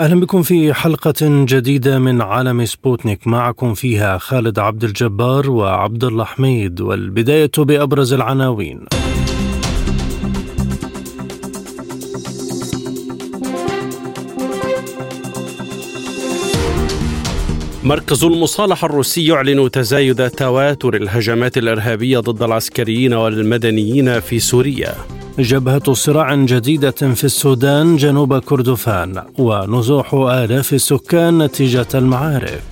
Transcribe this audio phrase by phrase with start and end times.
[0.00, 6.24] أهلا بكم في حلقة جديدة من عالم سبوتنيك معكم فيها خالد عبد الجبار وعبد الله
[6.24, 8.80] حميد والبداية بأبرز العناوين.
[17.84, 26.34] مركز المصالحة الروسي يعلن تزايد تواتر الهجمات الإرهابية ضد العسكريين والمدنيين في سوريا جبهة صراع
[26.34, 32.62] جديدة في السودان جنوب كردفان ونزوح آلاف السكان نتيجة المعارك.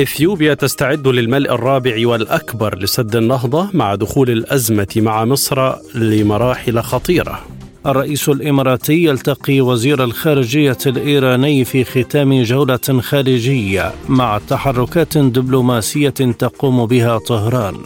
[0.00, 7.40] إثيوبيا تستعد للملء الرابع والأكبر لسد النهضة مع دخول الأزمة مع مصر لمراحل خطيرة.
[7.86, 17.18] الرئيس الإماراتي يلتقي وزير الخارجية الإيراني في ختام جولة خارجية مع تحركات دبلوماسية تقوم بها
[17.18, 17.76] طهران.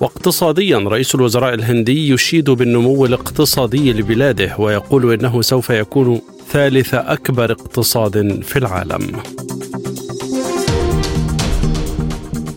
[0.00, 8.42] واقتصاديا رئيس الوزراء الهندي يشيد بالنمو الاقتصادي لبلاده ويقول إنه سوف يكون ثالث أكبر اقتصاد
[8.42, 9.22] في العالم.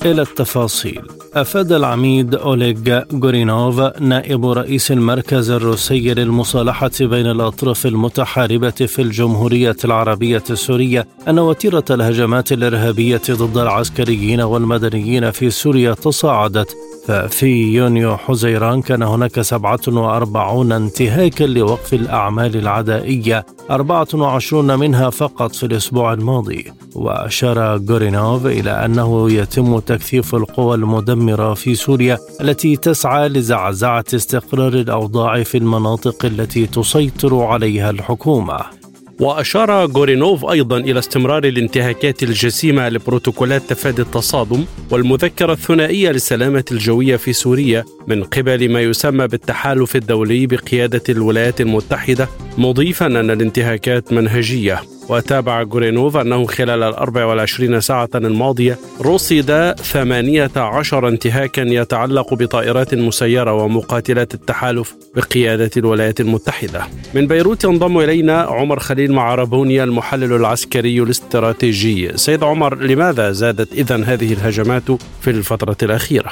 [0.05, 1.01] إلى التفاصيل
[1.33, 10.43] أفاد العميد أوليغ غورينوف نائب رئيس المركز الروسي للمصالحة بين الأطراف المتحاربة في الجمهورية العربية
[10.49, 19.03] السورية أن وتيرة الهجمات الإرهابية ضد العسكريين والمدنيين في سوريا تصاعدت ففي يونيو حزيران كان
[19.03, 26.65] هناك 47 انتهاكا لوقف الأعمال العدائية 24 منها فقط في الأسبوع الماضي.
[26.95, 35.43] وأشار غورينوف إلى أنه يتم تكثيف القوى المدمرة في سوريا التي تسعى لزعزعة استقرار الأوضاع
[35.43, 38.82] في المناطق التي تسيطر عليها الحكومة.
[39.19, 47.33] وأشار غورينوف أيضا إلى استمرار الانتهاكات الجسيمة لبروتوكولات تفادي التصادم والمذكرة الثنائية للسلامة الجوية في
[47.33, 54.81] سوريا من قبل ما يسمى بالتحالف الدولي بقيادة الولايات المتحدة مضيفا أن الانتهاكات منهجية.
[55.09, 64.33] وتابع غورينوف أنه خلال ال 24 ساعة الماضية رصد 18 انتهاكا يتعلق بطائرات مسيرة ومقاتلات
[64.33, 66.81] التحالف بقيادة الولايات المتحدة.
[67.15, 72.17] من بيروت ينضم إلينا عمر خليل معربوني المحلل العسكري الاستراتيجي.
[72.17, 76.29] سيد عمر لماذا زادت إذا هذه الهجمات في الفترة الأخيرة؟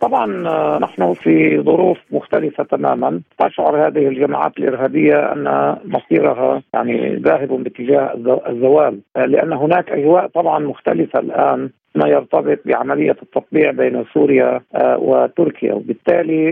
[0.00, 0.26] طبعا
[0.78, 3.20] نحن في ظروف مختلفة تماما.
[3.38, 8.03] تشعر هذه الجماعات الإرهابية أن مصيرها يعني ذاهب باتجاه
[8.48, 9.00] الزوال.
[9.16, 15.74] لأن هناك أجواء طبعا مختلفة الآن ما يرتبط بعملية التطبيع بين سوريا وتركيا.
[15.74, 16.50] وبالتالي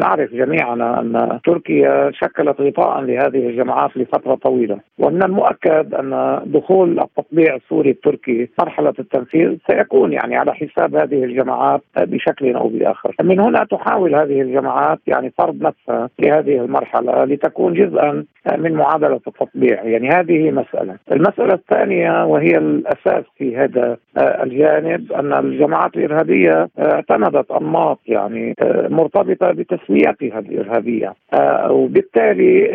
[0.00, 4.78] نعرف جميعنا أن تركيا شكلت غطاء لهذه الجماعات لفترة طويلة.
[4.98, 11.80] ومن المؤكد أن دخول التطبيع السوري التركي مرحلة التنفيذ سيكون يعني على حساب هذه الجماعات
[11.98, 13.14] بشكل أو بآخر.
[13.22, 18.24] من هنا تحاول هذه الجماعات يعني فرض نفسها لهذه المرحلة لتكون جزءا
[18.58, 19.84] من معادلة التطبيع.
[19.84, 20.96] يعني هذه مسألة.
[21.12, 28.54] المسألة الثانية وهي الأساس في هذا الجانب جانب أن الجماعات الإرهابية اعتمدت أنماط يعني
[28.88, 31.14] مرتبطة بتسميتها الارهابيه
[31.70, 32.66] وبالتالي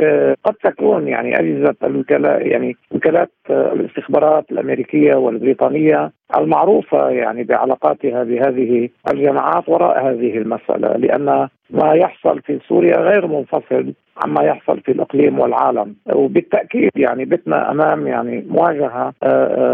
[0.44, 9.70] قد تكون يعني أجهزة الوكلاء يعني وكالات الاستخبارات الأمريكية والبريطانية المعروفة يعني بعلاقاتها بهذه الجماعات
[9.70, 13.94] وراء هذه المسألة لأن ما يحصل في سوريا غير منفصل
[14.26, 15.96] عما يحصل في الإقليم والعالم.
[16.14, 19.14] وبالتأكيد يعني بتنا أمام يعني مواجهة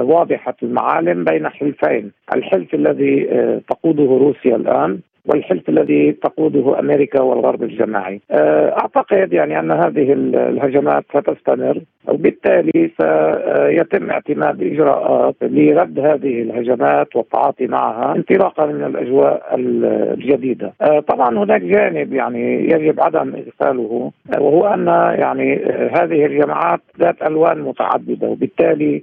[0.04, 2.12] واضحة المعالم بين حلفين.
[2.36, 3.26] الحلف الذي
[3.70, 8.22] تقوده روسيا الآن والحلف الذي تقوده أمريكا والغرب الجماعي.
[8.82, 18.16] أعتقد يعني أن هذه الهجمات ستستمر وبالتالي سيتم اعتماد إجراءات لرد هذه الهجمات والتعاطي معها
[18.16, 20.74] انطلاقا من الأجواء الجديدة.
[21.08, 24.88] طبعا هناك جانب يعني يجب عدم إغفاله وهو أن
[25.20, 25.56] يعني
[26.00, 29.02] هذه الجماعات ذات ألوان متعددة وبالتالي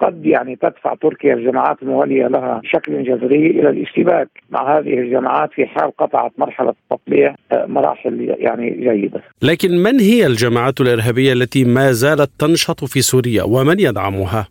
[0.00, 5.66] قد يعني تدفع تركيا الجماعات الموالية لها بشكل جذري إلى الاشتباك مع هذه الجماعات في
[5.66, 9.22] حال قطعت مرحلة التطبيع مراحل يعني جيدة.
[9.42, 14.46] لكن من هي الجماعات الإرهابية التي ما زالت تنشط في سوريا ومن يدعمها؟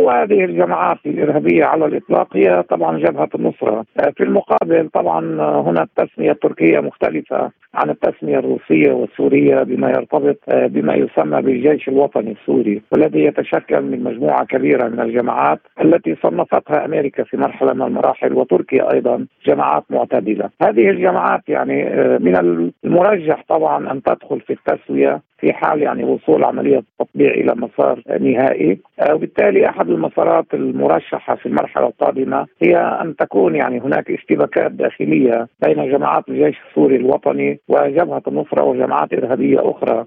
[0.00, 3.84] وهذه الجماعات الإرهابية على الإطلاق هي طبعا جبهة النصرة
[4.16, 5.20] في المقابل طبعا
[5.60, 12.82] هنا التسميه التركيه مختلفة عن التسمية الروسية والسورية بما يرتبط بما يسمى بالجيش الوطني السوري
[12.92, 18.92] والذي يتشكل من مجموعة كبيرة من الجماعات التي صنفتها أمريكا في مرحلة من المراحل وتركيا
[18.94, 20.50] أيضا جماعات معتدلة.
[20.62, 21.84] هذه الجماعات يعني
[22.18, 22.36] من
[22.84, 28.78] المرجح طبعا أن تدخل في التسوية في حال يعني وصول عملية التطبيع إلى مسار نهائي
[29.12, 35.90] وبالتالي أحد المسارات المرشحة في المرحلة القادمة هي أن تكون يعني هناك اشتباكات داخلية بين
[35.92, 40.04] جماعات الجيش السوري الوطني وجبهة النصرة وجماعات إرهابية أخرى.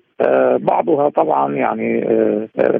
[0.57, 2.01] بعضها طبعا يعني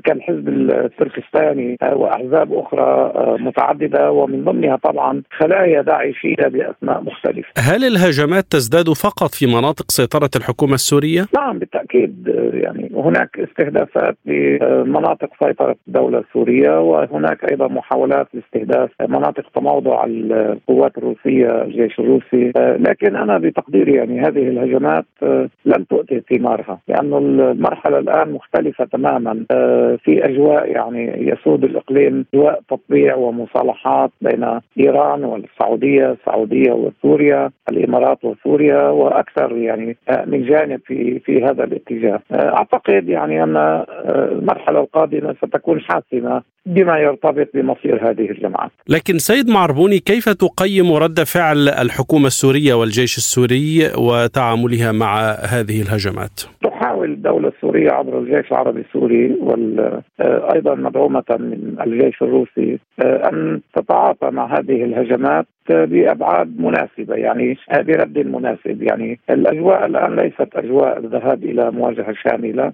[0.05, 7.49] كالحزب التركستاني وأحزاب أخرى متعددة ومن ضمنها طبعا خلايا داعشيه باسماء مختلفة.
[7.57, 15.29] هل الهجمات تزداد فقط في مناطق سيطرة الحكومة السورية؟ نعم بالتأكيد يعني هناك استهدافات لمناطق
[15.43, 23.37] سيطرة الدولة السورية وهناك أيضا محاولات لاستهداف مناطق تموضع القوات الروسية الجيش الروسي لكن أنا
[23.37, 25.05] بتقديري يعني هذه الهجمات
[25.65, 29.45] لن تؤتي ثمارها لأنه المرحلة الآن مختلفة تماما
[30.03, 38.87] في أجواء يعني يسود الإقليم أجواء تطبيع ومصالحات بين إيران والسعودية السعوديه وسوريا الإمارات وسوريا
[38.87, 43.83] وأكثر يعني من جانب في في هذا الاتجاه أعتقد يعني أن
[44.31, 48.71] المرحلة القادمة ستكون حاسمة بما يرتبط بمصير هذه الجماعات.
[48.89, 56.41] لكن سيد معربوني كيف تقيم رد فعل الحكومة السورية والجيش السوري وتعاملها مع هذه الهجمات؟
[57.13, 64.45] تحاول الدولة السورية عبر الجيش العربي السوري وأيضا مدعومة من الجيش الروسي أن تتعاطى مع
[64.45, 68.83] هذه الهجمات بأبعاد مناسبة يعني برد مناسب.
[68.83, 72.73] يعني الأجواء الآن ليست أجواء الذهاب إلى مواجهة شاملة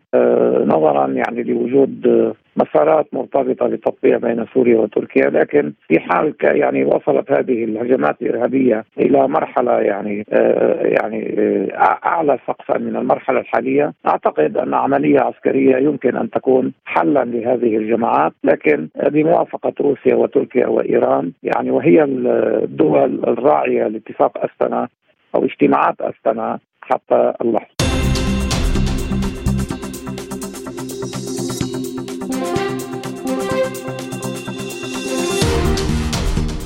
[0.65, 2.33] نظرا يعني لوجود
[2.63, 9.27] مسارات مرتبطة بتطبيع بين سوريا وتركيا لكن في حال يعني وصلت هذه الهجمات الإرهابية إلى
[9.27, 10.25] مرحلة يعني
[10.81, 11.19] يعني
[12.06, 13.94] أعلى سقفا من المرحلة الحالية.
[14.07, 21.31] أعتقد أن عملية عسكرية يمكن أن تكون حلا لهذه الجماعات لكن بموافقة روسيا وتركيا وإيران
[21.44, 24.88] يعني وهي الدول الراعية لاتفاق أستنا
[25.35, 27.79] أو اجتماعات أستنا حتى اللحظة.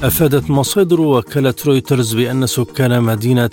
[0.03, 3.49] أفادت مصادر وكالة رويترز بأن سكان مدينة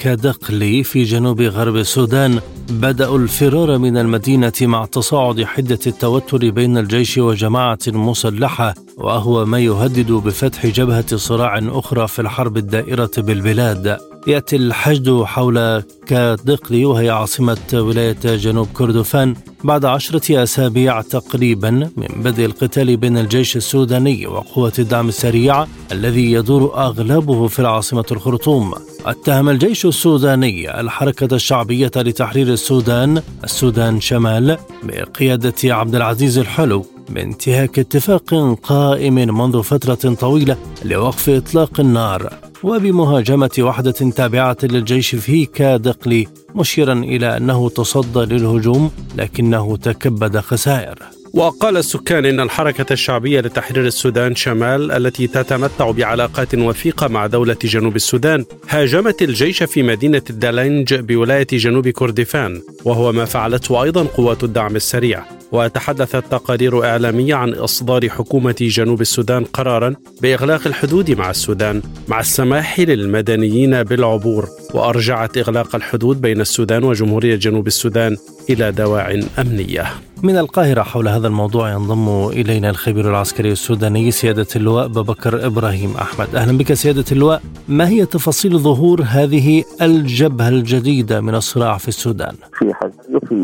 [0.00, 2.40] كادقلي في جنوب غرب السودان
[2.70, 10.12] بدأوا الفرار من المدينة مع تصاعد حدة التوتر بين الجيش وجماعة مسلحة وهو ما يهدد
[10.12, 13.98] بفتح جبهة صراع أخرى في الحرب الدائرة بالبلاد.
[14.26, 19.34] يأتي الحشد حول كادقلي وهي عاصمة ولاية جنوب كردفان.
[19.64, 26.74] بعد عشرة أسابيع تقريبا من بدء القتال بين الجيش السوداني وقوة الدعم السريع الذي يدور
[26.74, 28.74] أغلبه في العاصمة الخرطوم.
[29.06, 38.58] اتهم الجيش السوداني الحركة الشعبية لتحرير السودان السودان شمال بقيادة عبد العزيز الحلو بانتهاك اتفاق
[38.62, 42.47] قائم منذ فترة طويلة لوقف إطلاق النار.
[42.62, 50.98] وبمهاجمة وحدة تابعة للجيش في كادقلي مشيرا إلى أنه تصدى للهجوم لكنه تكبد خسائر.
[51.34, 57.96] وقال السكان إن الحركة الشعبية لتحرير السودان شمال التي تتمتع بعلاقات وثيقة مع دولة جنوب
[57.96, 64.76] السودان هاجمت الجيش في مدينة الدالنج بولاية جنوب كردفان وهو ما فعلته أيضا قوات الدعم
[64.76, 65.37] السريع.
[65.52, 72.80] وتحدثت تقارير إعلامية عن إصدار حكومة جنوب السودان قرارا بإغلاق الحدود مع السودان مع السماح
[72.80, 78.16] للمدنيين بالعبور وأرجعت إغلاق الحدود بين السودان وجمهورية جنوب السودان
[78.50, 79.84] إلى دواع أمنية.
[80.22, 86.36] من القاهرة حول هذا الموضوع ينضم إلينا الخبير العسكري السوداني سيادة اللواء ببكر إبراهيم أحمد.
[86.36, 92.34] أهلا بك سيادة اللواء، ما هي تفاصيل ظهور هذه الجبهة الجديدة من الصراع في السودان؟
[92.58, 93.34] في حاجة في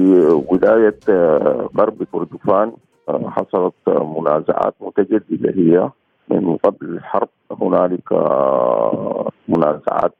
[0.48, 0.98] ولاية
[1.78, 2.72] غرب كردفان
[3.08, 5.90] حصلت منازعات متجددة هي.
[6.30, 7.28] من قبل الحرب
[7.60, 8.12] هنالك
[9.48, 10.14] منازعات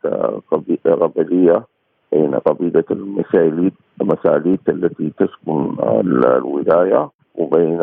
[0.51, 1.67] قبليه
[2.13, 5.77] بين قبيلة المساليد المساليد التي تسكن
[6.23, 7.83] الولاية وبين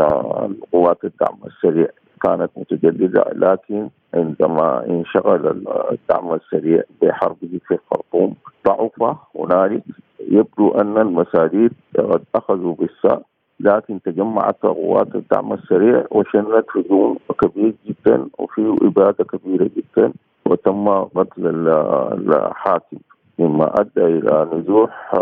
[0.72, 1.88] قوات الدعم السريع
[2.24, 3.26] كانت متجددة.
[3.36, 8.36] لكن عندما انشغل الدعم السريع بحربه في الخرطوم
[8.68, 9.84] ضعف هنالك.
[10.20, 13.22] يبدو أن المساليد قد أخذوا بالساء
[13.64, 20.14] لكن تجمعت قوات الدعم السريع وشنت هجوم كبير جدا وفي إبادة كبيرة جدا
[20.46, 22.98] وتم قتل الحاكم
[23.40, 25.14] مما أدى إلى نزوح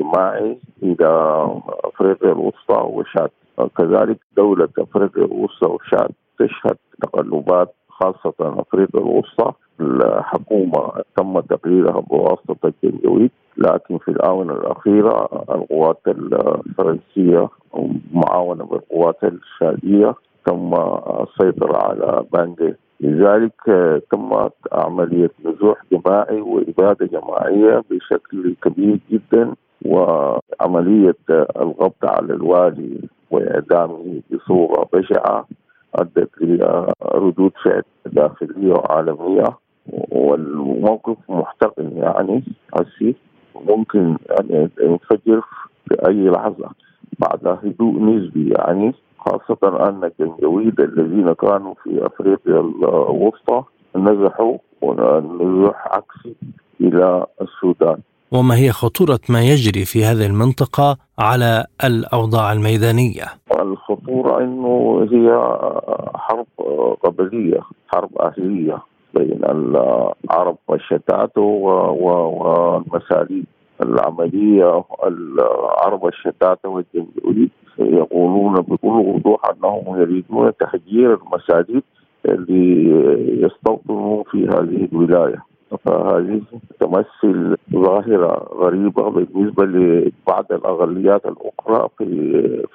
[0.00, 1.08] جماعي إلى
[1.84, 3.30] أفريقيا الوسطى وشاد.
[3.78, 6.10] كذلك دولة أفريقيا الوسطى وشاد
[7.16, 17.48] جنوبات خاصة أفريقيا الوسطى الحكومة تم تقريرها بواسطة الجنجويد لكن في الآونة الأخيرة القوات الفرنسية
[18.12, 20.14] معاونة بالقوات الشادية
[20.46, 20.74] تم
[21.22, 22.74] السيطرة على بانجي.
[23.00, 23.60] لذلك
[24.12, 29.54] تمت عملية نزوح جماعي وإبادة جماعية بشكل كبير جدا
[29.86, 35.46] وعملية الضبط على الوالي وإعدامه بصورة بشعة.
[35.94, 39.44] أدت إلى ردود فعل داخلية وعالمية
[40.10, 42.42] والموقف محتقن يعني
[42.74, 43.14] هسي
[43.68, 45.40] ممكن أن ينفجر
[45.88, 46.70] في أي لحظة
[47.18, 53.62] بعد هدوء نسبي يعني خاصة أن الجنجويد الذين كانوا في أفريقيا الوسطى
[53.96, 56.34] نزحوا ونزوح عكسي
[56.80, 57.98] إلى السودان.
[58.32, 63.24] وما هي خطورة ما يجري في هذه المنطقة على الأوضاع الميدانية؟
[63.60, 65.28] الخطورة أنه هي
[66.14, 66.46] حرب
[67.04, 68.78] قبلية حرب أهلية
[69.14, 73.44] بين العرب والشتات والمساليب
[73.82, 77.48] العملية العرب الشتات والجنجولي
[77.78, 81.82] يقولون بكل وضوح أنهم يريدون تهجير المساجد
[82.28, 82.90] اللي
[83.46, 86.40] يستوطنوا في هذه الولاية فهذه
[86.80, 92.06] تمثل ظاهرة غريبة بالنسبة لبعض الاقليات الأخرى في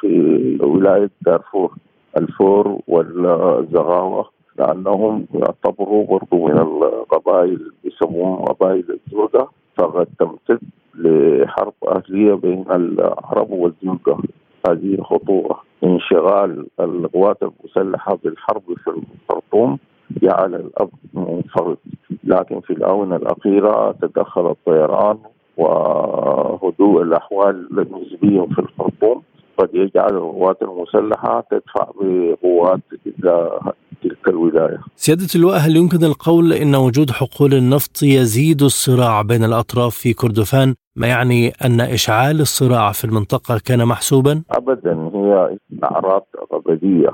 [0.02, 1.74] في ولاية دارفور.
[2.18, 10.60] الفور والزغاوة لأنهم يعتبروا برضو من القبائل يسموهم قبائل الزرقاء فقد تمتد
[10.96, 14.20] لحرب أهلية بين العرب والزرقاء
[14.70, 15.62] هذه خطورة.
[15.84, 18.92] انشغال القوات المسلحة بالحرب في
[19.30, 19.78] الخرطوم
[20.22, 21.78] جعل الأب منفرد.
[22.24, 25.18] لكن في الآونة الأخيرة تدخل الطيران
[25.58, 29.22] وهدوء الأحوال نسبيا في الخرطوم.
[29.58, 33.60] قد يجعل القوات المسلحة تدفع بقوات إلى
[34.04, 34.80] تلك الولاية.
[34.96, 40.76] سيادة اللواء هل يمكن القول إن وجود حقول النفط يزيد الصراع بين الأطراف في كردفان
[40.96, 47.10] ما يعني أن إشعال الصراع في المنطقة كان محسوبا؟ أبدا هي أعراض غبدية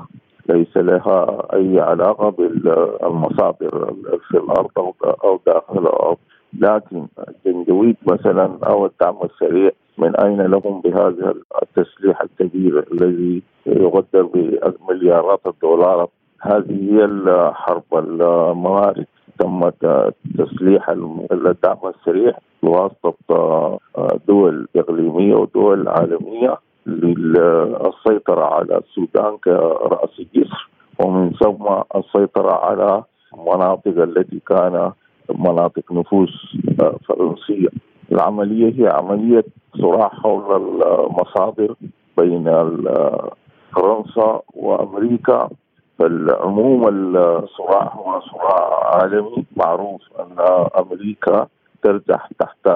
[0.48, 3.94] ليس لها أي علاقة بالمصادر
[4.28, 6.16] في الأرض أو داخل الأرض.
[6.58, 15.40] لكن الجنجويد مثلا أو الدعم السريع من أين لهم بهذا التسليح الكبير الذي يقدر بمليارات
[15.46, 16.10] الدولارات
[16.40, 19.06] هذه هي الحرب الموارد.
[19.38, 19.68] تم
[20.38, 20.90] تسليح
[21.32, 22.32] الدعم السريع
[22.62, 23.14] بواسطة
[24.28, 26.58] دول إقليمية ودول عالمية.
[26.86, 33.02] للسيطرة على السودان كرأس جسر ومن ثم السيطرة على
[33.34, 34.92] المناطق التي كان
[35.34, 36.28] مناطق نفوذ
[37.08, 37.68] فرنسية.
[38.12, 39.44] العملية هي عملية
[39.80, 41.74] صراع حول المصادر
[42.18, 42.44] بين
[43.76, 45.48] فرنسا وأمريكا.
[45.98, 50.36] فالعموم الصراع هو صراع عالمي معروف أن
[50.78, 51.46] أمريكا
[51.82, 52.68] ترجح تحت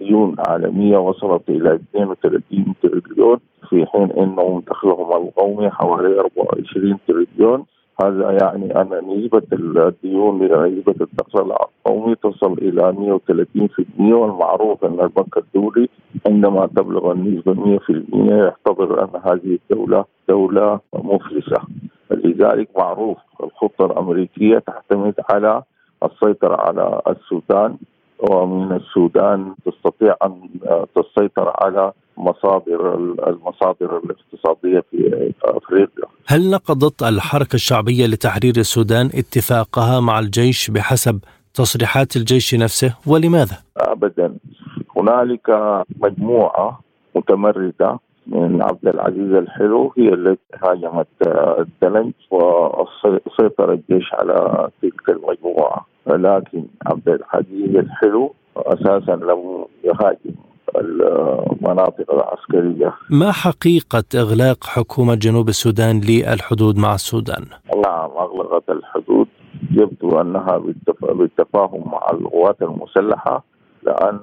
[0.00, 3.38] ديون عالمية وصلت إلى 32 تريليون
[3.68, 7.64] في حين أنه دخلهم القومي حوالي 24 تريليون.
[8.04, 15.88] هذا يعني أن نسبة الديون نسبة الدخل القومي تصل إلى 130% والمعروف أن البنك الدولي
[16.26, 21.62] عندما تبلغ النسبة 100% يعتبر أن هذه الدولة دولة مفلسة.
[22.10, 25.62] لذلك معروف الخطة الأمريكية تعتمد على
[26.04, 27.76] السيطرة على السودان.
[28.30, 30.48] ومن السودان تستطيع أن
[30.94, 32.94] تسيطر على مصادر
[33.28, 36.04] المصادر الاقتصادية في أفريقيا.
[36.26, 41.18] هل نقضت الحركة الشعبية لتحرير السودان اتفاقها مع الجيش بحسب
[41.54, 44.34] تصريحات الجيش نفسه ولماذا؟ ابدا
[44.96, 45.50] هنالك
[46.02, 46.80] مجموعة
[47.14, 51.06] متمردة من عبد العزيز الحلو هي التي هاجمت
[51.58, 60.34] الدلنج وسيطر الجيش على تلك المجموعة لكن عبد العزيز الحلو أساسا لم يهاجم
[60.76, 62.94] المناطق العسكرية.
[63.10, 67.44] ما حقيقة إغلاق حكومة جنوب السودان للحدود مع السودان؟
[67.86, 69.28] نعم أغلقت الحدود
[69.70, 70.62] يبدو أنها
[71.02, 73.44] بالتفاهم مع القوات المسلحة
[73.82, 74.18] لأن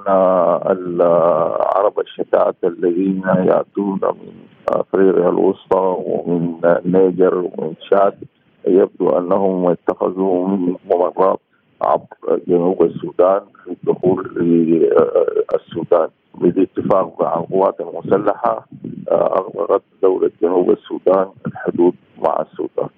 [0.71, 4.33] العرب الشتات الذين يأتون من
[4.69, 8.13] أفريقيا الوسطى ومن النيجر ومن تشاد
[8.67, 11.39] يبدو أنهم اتخذوا من ممرات
[11.81, 18.67] عبر جنوب السودان في الدخول للسودان بالاتفاق مع القوات المسلحة
[19.11, 22.89] اغلقت دولة جنوب السودان الحدود مع السودان.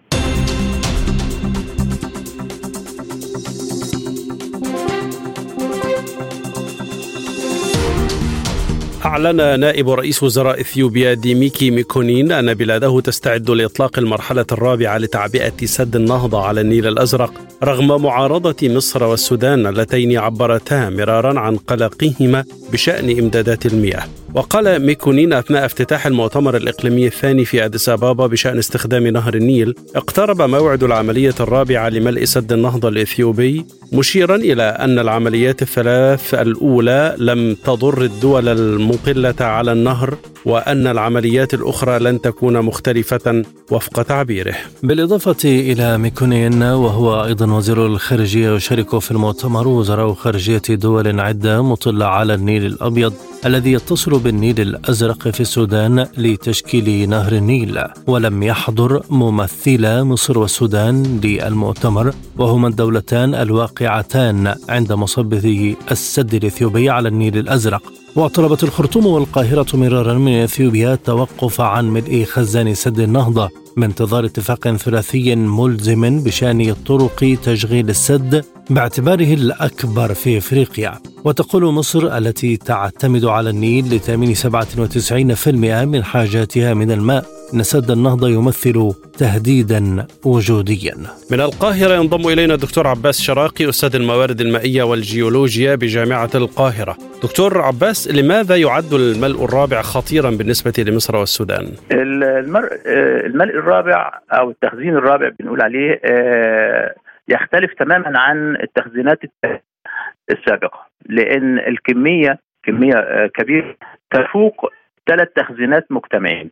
[9.05, 15.95] أعلن نائب رئيس وزراء إثيوبيا ديميكي ميكونين أن بلاده تستعد لإطلاق المرحلة الرابعة لتعبئة سد
[15.95, 17.33] النهضة على النيل الأزرق
[17.63, 24.03] رغم معارضة مصر والسودان اللتين عبرتا مرارا عن قلقهما بشأن إمدادات المياه.
[24.33, 30.41] وقال ميكونين أثناء افتتاح المؤتمر الإقليمي الثاني في أديس أبابا بشأن استخدام نهر النيل اقترب
[30.41, 38.01] موعد العملية الرابعة لملء سد النهضة الإثيوبي مشيرا إلى أن العمليات الثلاث الأولى لم تضر
[38.01, 44.55] الدول المقلة على النهر وأن العمليات الأخرى لن تكون مختلفة وفق تعبيره.
[44.83, 52.05] بالإضافة إلى ميكونين وهو أيضا وزير الخارجية يشارك في المؤتمر وزراء خارجية دول عدة مطلة
[52.05, 53.13] على النيل الأبيض.
[53.45, 62.13] الذي يتصل بالنيل الأزرق في السودان لتشكيل نهر النيل ولم يحضر ممثلا مصر والسودان للمؤتمر
[62.37, 67.83] وهما الدولتان الواقعتان عند مصبه السد الإثيوبي على النيل الأزرق.
[68.15, 75.35] واعتربت الخرطوم والقاهرة مرارا من إثيوبيا التوقف عن ملء خزان سد النهضة بانتظار اتفاق ثلاثي
[75.35, 80.99] ملزم بشأن طرق تشغيل السد باعتباره الأكبر في إفريقيا.
[81.25, 87.42] وتقول مصر التي تعتمد على النيل لتأمين 97% من حاجاتها من الماء.
[87.53, 90.95] أن سد النهضة يمثل تهديدا وجوديا.
[91.31, 96.97] من القاهرة ينضم إلينا الدكتور عباس شراقي أستاذ الموارد المائية والجيولوجيا بجامعة القاهرة.
[97.23, 102.69] دكتور عباس لماذا يعد الملء الرابع خطيرا بالنسبة لمصر والسودان؟ المر...
[103.25, 106.01] الملء الرابع أو التخزين الرابع بنقول عليه
[107.27, 109.19] يختلف تماما عن التخزينات
[110.31, 113.75] السابقة لأن الكمية كمية كبيرة
[114.11, 114.69] تفوق
[115.07, 116.51] ثلاث تخزينات مجتمعين.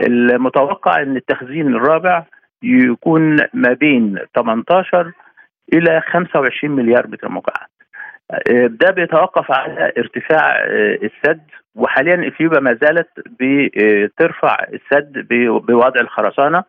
[0.00, 2.24] المتوقع إن التخزين الرابع
[2.62, 5.12] يكون ما بين 18
[5.72, 7.68] إلى 25 مليار متر مكعب.
[8.68, 10.64] ده بيتوقف على ارتفاع
[11.02, 11.40] السد
[11.74, 13.08] وحاليا إثيوبيا ما زالت
[13.40, 15.26] بترفع السد
[15.66, 16.64] بوضع الخرسانة.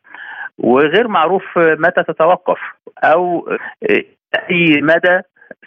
[0.57, 2.59] وغير معروف متى تتوقف
[3.03, 3.49] أو
[4.51, 5.21] أي مدى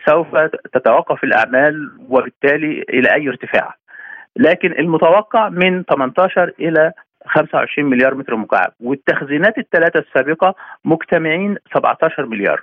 [0.08, 0.36] سوف
[0.72, 3.74] تتوقف الأعمال وبالتالي إلى أي ارتفاع.
[4.36, 6.92] لكن المتوقع من 18 إلى
[7.26, 10.54] 25 مليار متر مكعب والتخزينات الثلاثه السابقة
[10.84, 12.62] مجتمعين 17 مليار.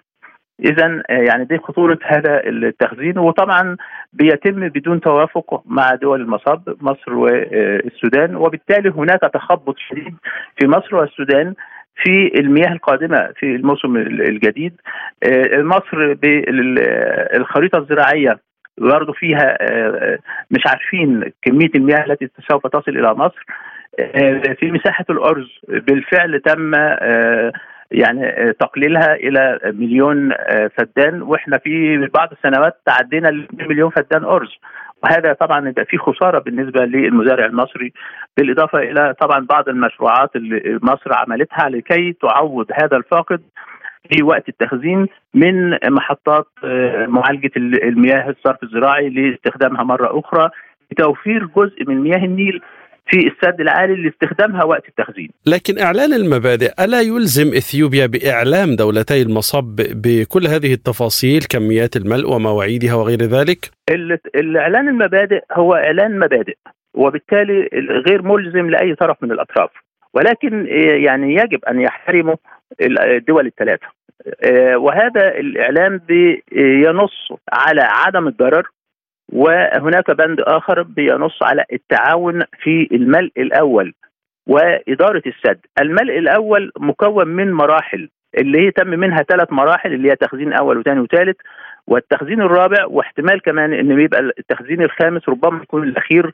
[0.59, 3.77] اذا يعني دي خطورة هذا التخزين وطبعا
[4.13, 10.15] بيتم بدون توافق مع دول المصب مصر والسودان وبالتالي هناك تخبط شديد
[10.57, 11.53] في مصر والسودان
[11.95, 14.73] في المياه القادمة في الموسم الجديد.
[15.53, 18.39] مصر بالخريطة الزراعية
[18.77, 19.57] برضه فيها
[20.51, 23.45] مش عارفين كمية المياه التي سوف تصل إلى مصر.
[24.59, 26.71] في مساحة الأرز بالفعل تم
[27.91, 30.31] يعني تقليلها إلى مليون
[30.77, 31.21] فدان.
[31.21, 34.49] وإحنا في بعض السنوات تعدينا مليون فدان أرز.
[35.03, 37.93] وهذا طبعا يبقى في خسارة بالنسبة للمزارع المصري
[38.37, 43.41] بالإضافة إلى طبعا بعض المشروعات اللي مصر عملتها لكي تعوض هذا الفاقد.
[44.09, 46.47] في وقت التخزين من محطات
[47.07, 50.49] معالجة المياه الصرف الزراعي لاستخدامها مرة أخرى
[50.91, 52.61] لتوفير جزء من مياه النيل
[53.07, 59.75] في السد العالي لاستخدامها وقت التخزين لكن إعلان المبادئ ألا يلزم إثيوبيا بإعلام دولتي المصب
[59.75, 63.71] بكل هذه التفاصيل كميات الملء ومواعيدها وغير ذلك؟
[64.35, 66.57] الإعلان المبادئ هو إعلان مبادئ
[66.93, 67.69] وبالتالي
[68.07, 69.69] غير ملزم لأي طرف من الأطراف
[70.13, 70.65] ولكن
[71.05, 72.35] يعني يجب أن يحترموا
[72.81, 73.87] الدول الثلاثة
[74.75, 76.01] وهذا الإعلام
[76.55, 78.69] ينص على عدم الضرر
[79.31, 83.93] وهناك بند آخر بينص على التعاون في الملء الأول
[84.47, 90.15] وإدارة السد، الملء الأول مكون من مراحل اللي هي تم منها ثلاث مراحل اللي هي
[90.15, 91.37] تخزين أول وثاني وثالث.
[91.87, 96.31] والتخزين الرابع واحتمال كمان إن يبقى التخزين الخامس ربما يكون الأخير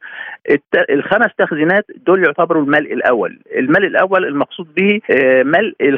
[0.90, 5.02] الخمس تخزينات دول يعتبروا الملء الأول، الملء الأول المقصود به
[5.44, 5.98] ملء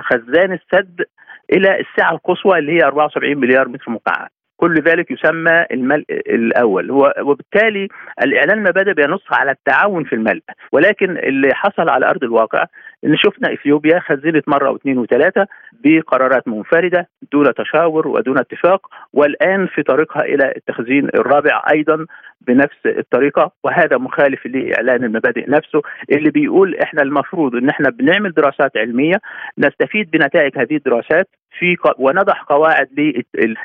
[0.00, 1.04] خزان السد
[1.52, 4.28] إلى السعه القصوى اللي هي 74 مليار متر مكعب.
[4.62, 6.90] كل ذلك يسمى الملء الأول.
[7.22, 7.88] وبالتالي
[8.24, 10.42] الإعلان المبادئ بينص على التعاون في الملء.
[10.72, 12.64] ولكن اللي حصل على أرض الواقع
[13.04, 15.46] إن شفنا إثيوبيا خزنت مرة واثنين وثلاثه
[15.84, 22.06] بقرارات منفردة دون تشاور ودون اتفاق والآن في طريقها إلى التخزين الرابع أيضا
[22.40, 23.50] بنفس الطريقة.
[23.64, 29.16] وهذا مخالف لإعلان المبادئ نفسه اللي بيقول إحنا المفروض إن إحنا بنعمل دراسات علمية
[29.58, 31.28] نستفيد بنتائج هذه الدراسات
[31.62, 32.88] في ونضع قواعد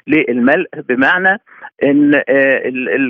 [0.07, 1.41] للملء بمعنى
[1.83, 2.21] إن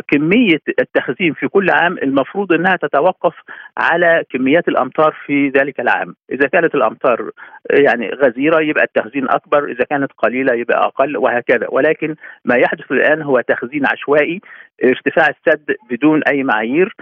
[0.08, 3.34] كميه التخزين في كل عام المفروض إنها تتوقف
[3.78, 7.32] على كميات الأمطار في ذلك العام، إذا كانت الأمطار
[7.70, 13.22] يعني غزيرة يبقى التخزين أكبر، إذا كانت قليلة يبقى أقل وهكذا، ولكن ما يحدث الآن
[13.22, 14.42] هو تخزين عشوائي
[14.84, 16.96] ارتفاع السد بدون أي معايير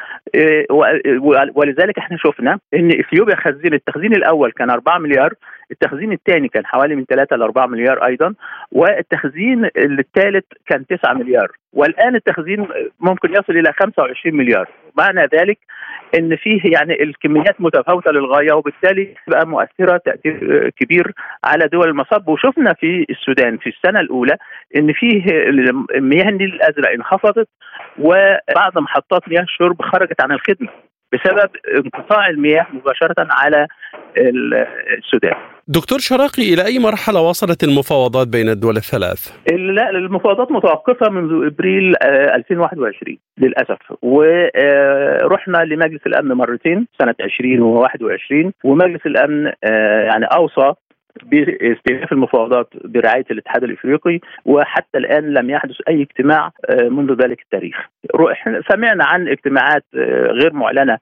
[1.56, 5.34] ولذلك إحنا شفنا إن إثيوبيا خزين التخزين الأول كان 4 مليار
[5.72, 8.34] التخزين الثاني كان حوالي من 3 ل 4 مليار أيضا
[8.72, 11.52] والتخزين الثالث كان 9 مليار.
[11.74, 12.68] والآن التخزين
[13.00, 14.70] ممكن يصل إلى 25 مليار.
[14.98, 15.58] معنى ذلك
[16.20, 21.12] إن فيه يعني الكميات متفاوتة للغاية وبالتالي تبقى مؤثرة تأثير كبير
[21.44, 22.28] على دول المصب.
[22.28, 24.38] وشفنا في السودان في السنة الأولى
[24.76, 25.24] إن فيه
[25.96, 27.48] مياه النيل الأزرق انخفضت
[28.00, 30.70] وبعض محطات مياه الشرب خرجت عن الخدمة.
[31.16, 33.68] بسبب انقطاع المياه مباشرة على
[34.98, 35.36] السودان.
[35.68, 41.94] دكتور شراقي إلى أي مرحلة وصلت المفاوضات بين الدول الثلاث؟ لا المفاوضات متوقفة منذ إبريل
[42.04, 49.52] 2021 للأسف ورحنا لمجلس الأمن مرتين سنة 2021 ومجلس الأمن
[50.10, 50.74] يعني أوصى
[51.24, 56.52] باستئناف المفاوضات برعاية الاتحاد الإفريقي وحتى الآن لم يحدث أي اجتماع
[56.90, 57.78] منذ ذلك التاريخ.
[58.72, 59.84] سمعنا عن اجتماعات
[60.42, 60.98] غير معلنة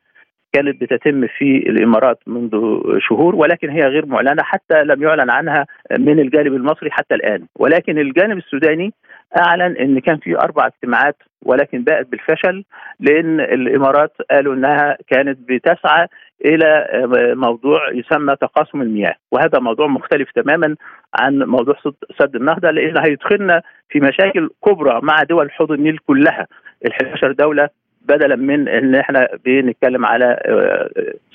[0.53, 2.51] كانت بتتم في الإمارات منذ
[2.99, 5.65] شهور ولكن هي غير معلنة حتى لم يعلن عنها
[5.99, 8.93] من الجانب المصري حتى الآن ولكن الجانب السوداني
[9.37, 11.15] أعلن إن كان في أربع اجتماعات
[11.45, 12.63] ولكن باءت بالفشل
[12.99, 16.07] لأن الإمارات قالوا إنها كانت بتسعى
[16.45, 16.87] إلى
[17.35, 20.75] موضوع يسمى تقاسم المياه وهذا موضوع مختلف تماما
[21.19, 21.75] عن موضوع
[22.19, 26.47] سد النهضة لأن هيدخلنا في مشاكل كبرى مع دول حوض النيل كلها
[26.85, 27.69] ال 11 دولة
[28.01, 30.39] بدلا من إن إحنا بنتكلم على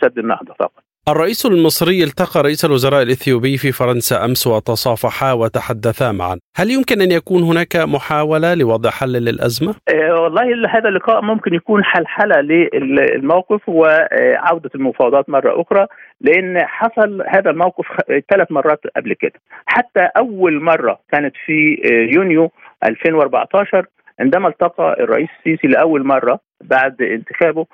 [0.02, 0.82] سد النهضة فقط.
[1.08, 7.10] الرئيس المصري التقى رئيس الوزراء الإثيوبي في فرنسا أمس وتصافحا وتحدثا معا، هل يمكن أن
[7.12, 14.70] يكون هناك محاولة لوضع حل للأزمة؟ أه والله هذا اللقاء ممكن يكون حلحلة للموقف وعودة
[14.74, 15.86] المفاوضات مرة أخرى
[16.20, 17.86] لأن حصل هذا الموقف
[18.30, 21.82] ثلاث مرات قبل كده، حتى أول مرة كانت في
[22.14, 22.50] يونيو
[22.84, 23.86] 2014
[24.20, 27.66] عندما التقى الرئيس السيسي لأول مرة بعد انتخابه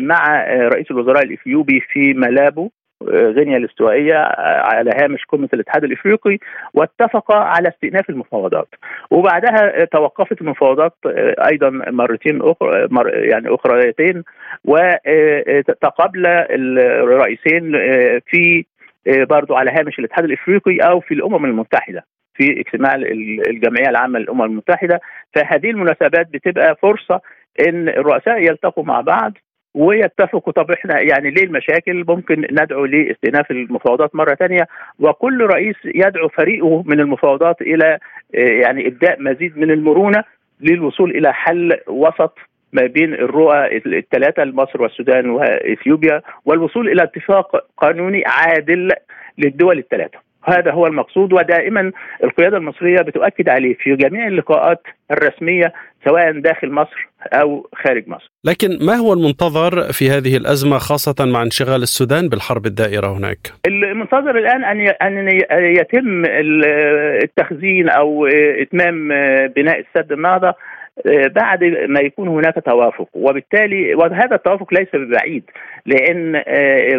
[0.00, 2.70] مع رئيس الوزراء الإثيوبي في ملابو
[3.08, 4.14] غينيا الاستوائية
[4.74, 6.38] على هامش قمة الاتحاد الإفريقي
[6.74, 8.68] واتفقا على استئناف المفاوضات.
[9.10, 10.92] وبعدها توقفت المفاوضات
[11.52, 14.22] أيضا مرتين أخرى مر يعني أخريتين
[14.64, 17.72] وتقابل الرئيسين
[18.26, 18.64] في
[19.06, 22.94] برضو على هامش الاتحاد الإفريقي أو في الأمم المتحدة في اجتماع
[23.50, 25.00] الجمعية العامة للأمم المتحدة.
[25.34, 27.20] فهذه المناسبات بتبقى فرصة
[27.68, 29.32] إن الرؤساء يلتقوا مع بعض
[29.74, 36.28] ويتفقوا طب إحنا يعني ليه المشاكل ممكن ندعو لاستئناف المفاوضات مرة ثانية وكل رئيس يدعو
[36.28, 37.98] فريقه من المفاوضات إلى
[38.34, 40.24] يعني إبداء مزيد من المرونة
[40.60, 42.38] للوصول إلى حل وسط
[42.72, 48.88] ما بين الرؤى الثلاثة مصر والسودان وإثيوبيا والوصول إلى اتفاق قانوني عادل
[49.38, 50.29] للدول الثلاثة.
[50.44, 51.92] هذا هو المقصود ودائما
[52.24, 55.72] القيادة المصرية بتؤكد عليه في جميع اللقاءات الرسمية
[56.04, 58.30] سواء داخل مصر أو خارج مصر.
[58.44, 64.38] لكن ما هو المنتظر في هذه الأزمة خاصة مع انشغال السودان بالحرب الدائرة هناك؟ المنتظر
[64.38, 65.28] الآن أن أن
[65.76, 66.24] يتم
[67.24, 68.26] التخزين أو
[68.62, 69.08] إتمام
[69.56, 70.54] بناء السد النهضة
[71.36, 73.08] بعد ما يكون هناك توافق.
[73.14, 75.44] وبالتالي وهذا التوافق ليس ببعيد
[75.86, 76.42] لأن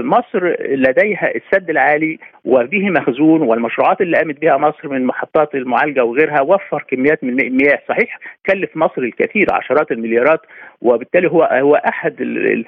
[0.06, 6.42] مصر لديها السد العالي وبه مخزون والمشروعات اللي قامت بها مصر من محطات المعالجة وغيرها
[6.42, 10.40] وفر كميات من المياه صحيح كلف مصر الكثير عشرات المليارات
[10.82, 12.66] وبالتالي هو هو أحد ال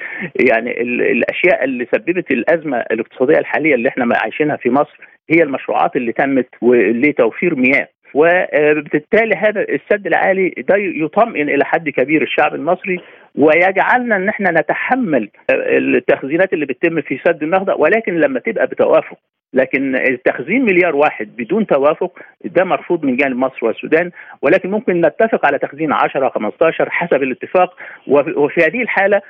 [0.52, 5.96] يعني ال الأشياء اللي سببت الأزمة الاقتصادية الحالية اللي إحنا عايشينها في مصر هي المشروعات
[5.96, 6.48] اللي تمت
[6.92, 7.88] لتوفير مياه.
[8.14, 13.00] وبالتالي هذا السد العالي ده يطمئن إلى حد كبير الشعب المصري
[13.36, 19.18] ويجعلنا إن إحنا نتحمل التخزينات اللي بتتم في سد النهضة ولكن لما تبقى بتوافق.
[19.54, 25.46] لكن التخزين مليار واحد بدون توافق ده مرفوض من جانب مصر والسودان ولكن ممكن نتفق
[25.46, 27.76] على تخزين 10 15 حسب الاتفاق.
[28.08, 29.22] وفي هذه الحالة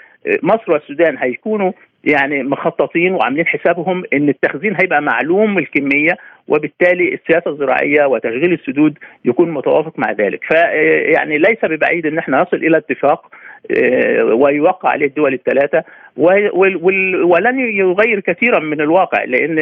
[0.43, 1.71] مصر والسودان هيكونوا
[2.03, 6.11] يعني مخططين وعاملين حسابهم إن التخزين هيبقى معلوم الكمية
[6.47, 10.43] وبالتالي السياسة الزراعية وتشغيل السدود يكون متوافق مع ذلك.
[10.43, 13.27] فيعني ليس ببعيد إن إحنا نصل إلى اتفاق
[14.33, 15.83] ويوقع عليه الدول الثلاثه
[17.23, 19.59] ولن يغير كثيرا من الواقع لأن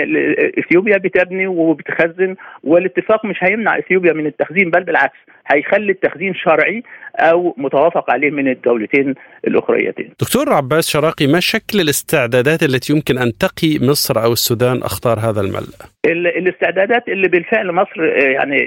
[0.59, 5.17] إثيوبيا بتبني وبتخزن والاتفاق مش هيمنع إثيوبيا من التخزين بل بالعكس.
[5.53, 6.83] هيخلي التخزين شرعي
[7.19, 9.15] أو متوافق عليه من الدولتين
[9.47, 10.09] الأخريتين.
[10.21, 15.41] دكتور عباس شراقي ما شكل الاستعدادات التي يمكن أن تقي مصر أو السودان اختار هذا
[15.41, 18.57] الملء؟ الاستعدادات اللي بالفعل مصر يعني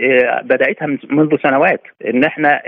[0.43, 2.63] بدأتها منذ سنوات إن إحنا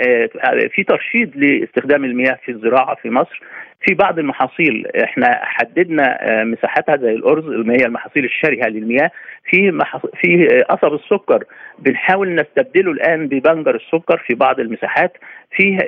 [0.74, 3.42] في ترشيد لاستخدام المياه في الزراعة في مصر
[3.80, 9.10] في بعض المحاصيل إحنا حددنا مساحتها زي الأرز اللي هي المحاصيل الشرهة للمياه
[9.50, 9.72] في.
[10.20, 11.44] في قصب السكر
[11.78, 15.12] بنحاول نستبدله الآن ببنجر السكر في بعض المساحات
[15.50, 15.78] في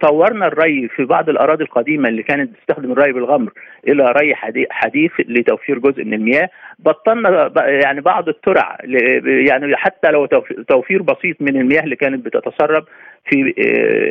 [0.00, 3.52] طورنا الري في بعض الأراضي القديمة اللي كانت بتستخدم الري بالغمر
[3.88, 4.34] إلى ري
[4.70, 8.78] حديث لتوفير جزء من المياه بطلنا يعني بعض الترع
[9.24, 10.26] يعني حتى لو
[10.68, 12.84] توفير بسيط من المياه اللي كانت بتتسرب
[13.30, 13.54] في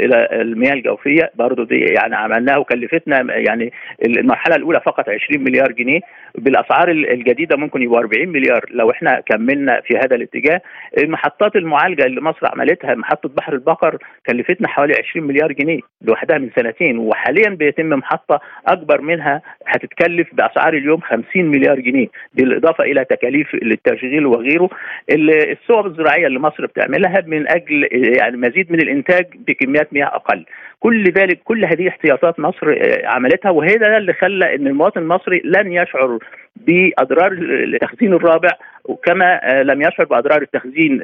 [0.06, 3.72] إلى المياه الجوفية برضه دي يعني عملناها وكلفتنا يعني
[4.06, 6.00] المرحلة الأولى فقط 20 مليار جنيه.
[6.36, 10.62] بالأسعار الجديدة ممكن يبقوا 40 مليار لو إحنا كملنا في هذا الاتجاه.
[10.98, 13.98] المحطات المعالجة اللي مصر عملتها محطة بحر البقر
[14.30, 16.98] كلفتنا حوالي 20 مليار جنيه لوحدها من سنتين.
[16.98, 24.26] وحاليا بيتم محطة أكبر منها هتتكلف بأسعار اليوم 50 مليار جنيه بالإضافة إلى تكاليف التشغيل
[24.26, 24.70] وغيره.
[25.12, 29.05] الصوب الزراعية اللي مصر بتعملها من أجل يعني مزيد من الانتاج
[29.48, 30.46] بكميات مياه أقل.
[30.80, 35.74] كل ذلك كل هذه احتياطات مصر عملتها وهي ده اللي خلى إن المواطن المصري لن
[35.74, 36.20] يشعر
[36.56, 38.50] بأضرار التخزين الرابع
[38.86, 41.02] وكما لم يشعر بأضرار التخزين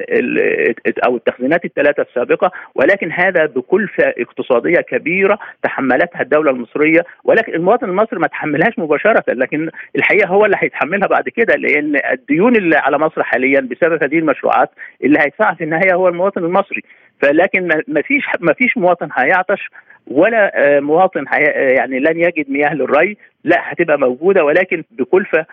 [1.06, 8.18] أو التخزينات الثلاثة السابقة ولكن هذا بكلفه اقتصادية كبيرة تحملتها الدولة المصرية ولكن المواطن المصري
[8.18, 13.22] ما تحملهاش مباشرة لكن الحقيقة هو اللي هيتحملها بعد كده لأن الديون اللي على مصر
[13.22, 14.70] حاليا بسبب هذه المشروعات
[15.04, 16.82] اللي هيدفعها في النهاية هو المواطن المصري.
[17.22, 19.68] فلكن ما فيش ما فيش مواطن هيعطش
[20.06, 21.24] ولا مواطن
[21.56, 25.46] يعني لن يجد مياه للري لا هتبقى موجودة ولكن بكلفه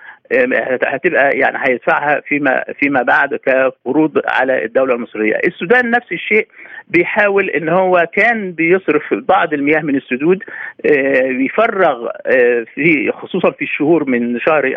[0.85, 5.35] هتبقى يعني هيدفعها فيما فيما بعد كقروض على الدولة المصرية.
[5.47, 6.47] السودان نفس الشيء
[6.87, 10.43] بيحاول إن هو كان بيصرف بعض المياه من السدود
[11.27, 12.07] بيفرغ
[12.75, 14.73] في خصوصا في الشهور من شهر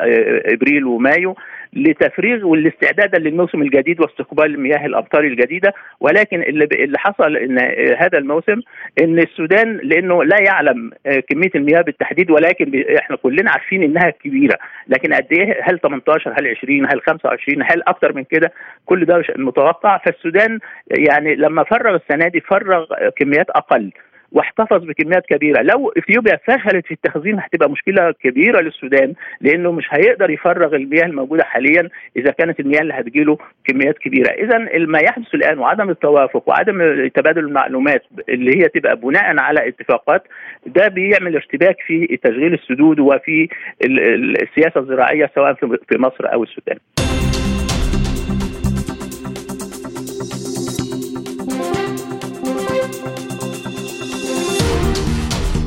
[0.55, 1.37] إبريل ومايو
[1.73, 5.75] لتفريغ والاستعداد للموسم الجديد واستقبال مياه الامطار الجديدة.
[6.01, 7.59] ولكن اللي اللي حصل إن
[7.99, 8.61] هذا الموسم
[9.03, 10.91] إن السودان لأنه لا يعلم
[11.29, 14.59] كمية المياه بالتحديد ولكن إحنا كلنا عارفين إنها كبيرة.
[14.89, 18.53] لكن قد إيه؟ هل 18 هل 20 هل 25 هل أكتر من كده؟
[18.87, 19.99] كل ده متوقع.
[19.99, 20.59] فالسودان
[20.99, 22.85] يعني لما فرغ السنة دي فرغ
[23.17, 23.91] كميات أقل.
[24.33, 25.63] واحتفظ بكميات كبيرة.
[25.63, 31.45] لو إثيوبيا فشلت في التخزين هتبقى مشكلة كبيرة للسودان لأنه مش هيقدر يفرغ المياه الموجودة
[31.45, 34.29] حاليا إذا كانت المياه اللي هتجيله كميات كبيرة.
[34.31, 40.23] اذا ما يحدث الآن وعدم التوافق وعدم تبادل المعلومات اللي هي تبقى بناء على اتفاقات
[40.67, 43.49] ده بيعمل ارتباك في تشغيل السدود وفي
[43.85, 46.79] السياسة الزراعية سواء في مصر أو السودان.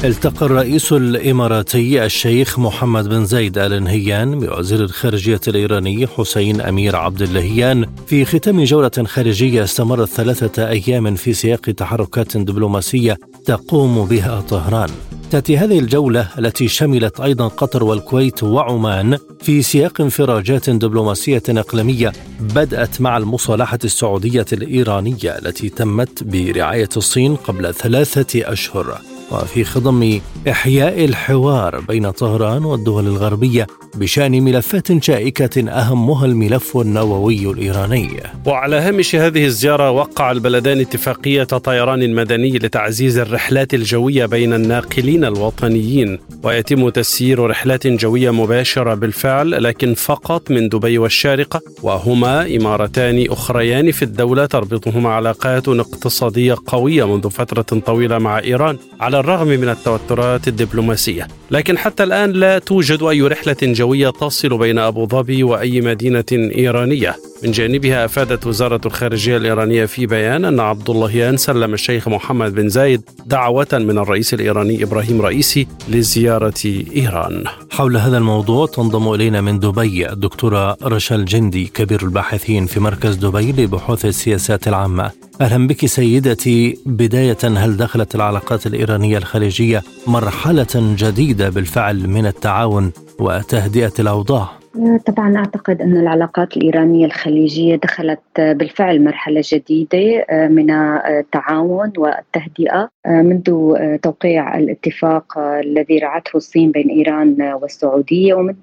[0.06, 7.22] التقى الرئيس الإماراتي الشيخ محمد بن زايد آل نهيان بوزير الخارجية الإيراني حسين أمير عبد
[7.22, 14.90] اللهيان في ختام جولة خارجية استمرت ثلاثة أيام في سياق تحركات دبلوماسية تقوم بها طهران.
[15.32, 23.02] تأتي هذه الجولة التي شملت أيضا قطر والكويت وعمان في سياق انفراجات دبلوماسية إقليمية بدأت
[23.02, 29.15] مع المصالحة السعودية الإيرانية التي تمت برعاية الصين قبل ثلاثة أشهر.
[29.32, 38.10] وفي خضم إحياء الحوار بين طهران والدول الغربية بشأن ملفات شائكة أهمها الملف النووي الإيراني.
[38.46, 46.20] وعلى هامش هذه الزيارة وقع البلدان اتفاقية طيران مدني لتعزيز الرحلات الجوية بين الناقلين الوطنيين
[46.44, 54.04] ويتم تسيير رحلات جوية مباشرة بالفعل لكن فقط من دبي والشارقه وهما إمارتان أخريان في
[54.04, 61.28] الدولة تربطهما علاقات اقتصادية قوية منذ فترة طويلة مع إيران على الرغم من التوترات الدبلوماسية،
[61.52, 67.16] لكن حتى الآن لا توجد أي رحلة جوية تصل بين أبو ظبي وأي مدينة إيرانية.
[67.46, 72.70] من جانبها أفادت وزارة الخارجية الإيرانية في بيان أن عبد اللهيان سلم الشيخ محمد بن
[72.70, 77.44] زايد دعوة من الرئيس الإيراني إبراهيم رئيسي لزيارة إيران.
[77.72, 83.52] حول هذا الموضوع تنضم إلينا من دبي الدكتورة رشا جندي كبير الباحثين في مركز دبي
[83.52, 85.12] لبحوث السياسات العامة.
[85.42, 93.94] أهلا بك سيدتي بداية هل دخلت العلاقات الإيرانية الخليجية مرحلة جديدة بالفعل من التعاون وتهدئة
[94.00, 94.65] الأوضاع؟
[95.06, 104.58] طبعا أعتقد أن العلاقات الإيرانية الخليجية دخلت بالفعل مرحلة جديدة من التعاون والتهدئة منذ توقيع
[104.58, 108.56] الاتفاق الذي رعته الصين بين إيران والسعودية ومنذ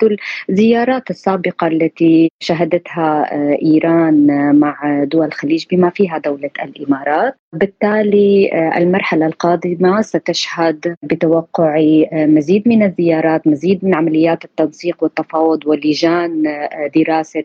[0.50, 4.26] الزيارات السابقة التي شهدتها إيران
[4.58, 7.34] مع دول الخليج بما فيها دولة الإمارات.
[7.52, 11.80] بالتالي المرحلة القادمة ستشهد بتوقع
[12.12, 15.66] مزيد من الزيارات مزيد من عمليات التنسيق والتفاوض
[16.02, 16.42] ولجان
[16.96, 17.44] دراسة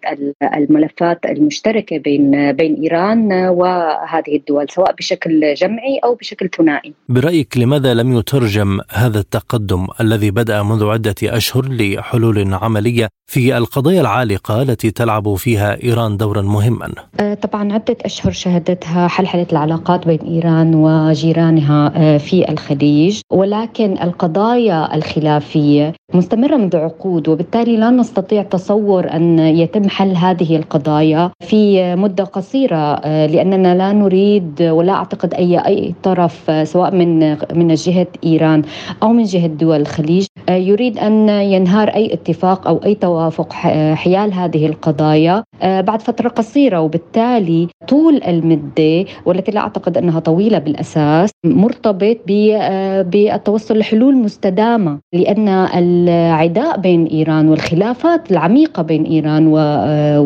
[0.56, 6.94] الملفات المشتركة بين بين إيران وهذه الدول سواء بشكل جمعي أو بشكل ثنائي.
[7.10, 14.02] برأيك لماذا لم يترجم هذا التقدم الذي بدأ منذ عدة أشهر لحلول عملية في القضايا
[14.02, 16.94] العالقة التي تلعب فيها إيران دورا مهما؟
[17.42, 26.58] طبعا عدة أشهر شهدتها حلحلة العلاقات بين إيران وجيرانها في الخليج ولكن القضايا الخلافية مستمرة
[26.58, 33.76] منذ عقود وبالتالي لا نستطيع تصور أن يتم حل هذه القضايا في مدة قصيرة لأننا
[33.76, 38.62] لا نريد ولا أعتقد أي أي طرف سواء من من جهة إيران
[39.04, 40.28] أو من جهة دول الخليج.
[40.50, 43.54] يريد أن ينهار أي اتفاق أو أي توافق
[43.94, 45.44] حيال هذه القضايا.
[45.64, 54.16] بعد فترة قصيرة وبالتالي طول المدة والتي لا أعتقد أنها طويلة بالأساس مرتبط بالتوصل لحلول
[54.16, 59.48] مستدامة لأن العداء بين إيران والخلافات العميقة بين إيران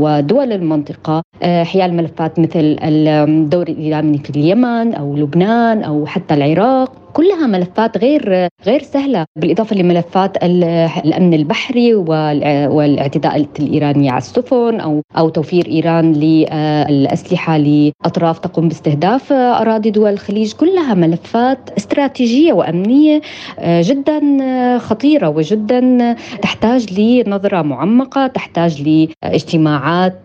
[0.01, 7.47] ودول المنطقة حيال ملفات مثل الدور الإيراني في اليمن أو لبنان أو حتى العراق كلها
[7.47, 10.43] ملفات غير غير سهلة بالإضافة لملفات
[11.05, 19.91] الأمن البحري والاعتداء الإيرانية على السفن أو أو توفير إيران للاسلحه لأطراف تقوم باستهداف أراضي
[19.91, 20.53] دول الخليج.
[20.53, 23.21] كلها ملفات استراتيجية وأمنية
[23.65, 24.21] جدا
[24.77, 28.81] خطيرة وجدا تحتاج لنظرة معمقة تحتاج
[29.23, 30.19] لاجتماعات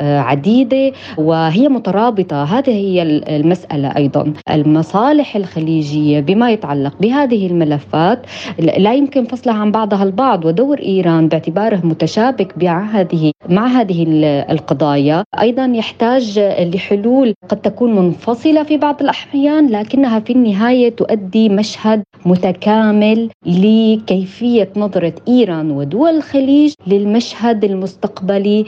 [0.00, 2.44] عديدة وهي مترابطة.
[2.44, 4.32] هذه هي المسألة أيضا.
[4.50, 8.26] المصالح الخليجية بما يتعلق بهذه الملفات
[8.58, 10.44] لا يمكن فصلها عن بعضها البعض.
[10.44, 14.06] ودور إيران باعتباره متشابك مع هذه مع هذه
[14.50, 15.24] القضايا.
[15.40, 16.38] أيضا يحتاج
[16.74, 25.12] لحلول قد تكون منفصلة في بعض الأحيان لكنها في النهاية تؤدي مشهد متكامل لكيفية نظرة
[25.28, 28.64] إيران ودول الخليج للمشهد المستقبلي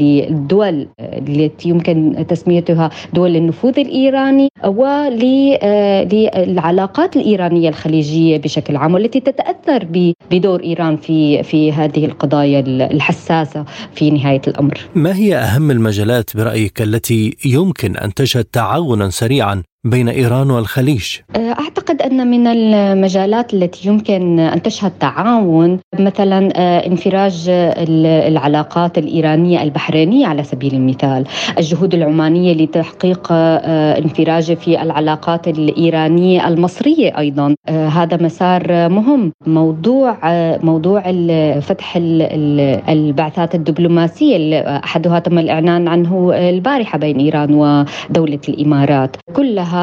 [0.00, 5.22] للدول التي يمكن تسميتها دول النفوذ الإيراني ول
[6.16, 14.10] للعلاقات الإيرانية الخليجية بشكل عام والتي تتأثر بدور إيران في في هذه القضايا الحساسة في
[14.10, 14.80] نهاية الأمر.
[14.94, 22.02] ما هي أهم المجالات برأيك التي يمكن أن تشهد تعاونا سريعا بين إيران والخليج؟ أعتقد
[22.02, 26.48] أن من المجالات التي يمكن أن تشهد تعاون مثلا
[26.86, 27.44] انفراج
[28.28, 31.24] العلاقات الإيرانية البحرينية على سبيل المثال،
[31.58, 40.18] الجهود العمانية لتحقيق انفراج في العلاقات الإيرانية المصرية أيضا، هذا مسار مهم، موضوع
[40.62, 41.02] موضوع
[41.60, 41.98] فتح
[42.88, 49.75] البعثات الدبلوماسية أحدها تم الإعلان عنه البارحة بين إيران ودولة الإمارات، كلها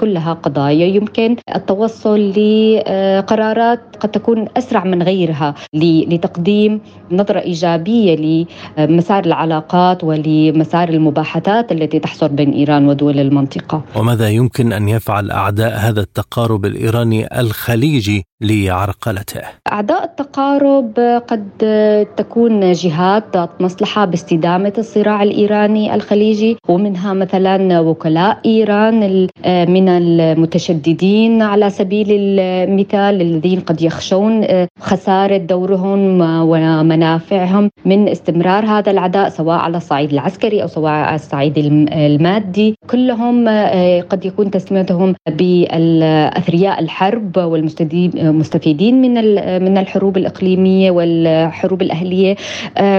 [0.00, 6.80] كلها قضايا يمكن التوصل لقرارات قد تكون أسرع من غيرها لتقديم
[7.12, 8.44] نظرة إيجابية
[8.78, 13.82] لمسار العلاقات ولمسار المباحثات التي تحصل بين إيران ودول المنطقة.
[13.96, 19.40] وماذا يمكن أن يفعل أعداء هذا التقارب الإيراني الخليجي لعرقلته؟
[19.72, 20.92] اعداء التقارب
[21.28, 21.48] قد
[22.16, 31.70] تكون جهات ذات مصلحة باستدامة الصراع الإيراني الخليجي ومنها مثلا وكلاء إيران من المتشددين على
[31.70, 34.46] سبيل المثال الذين قد يخشون
[34.80, 41.58] خسارة دورهم ومنافعهم من استمرار هذا العداء سواء على الصعيد العسكري أو سواء على الصعيد
[41.92, 43.48] المادي كلهم
[44.00, 47.36] قد يكون تسميتهم بالأثرياء الحرب
[48.28, 49.14] والمستفيدين من
[49.62, 52.36] من الحروب الإقليمية والحروب الأهلية.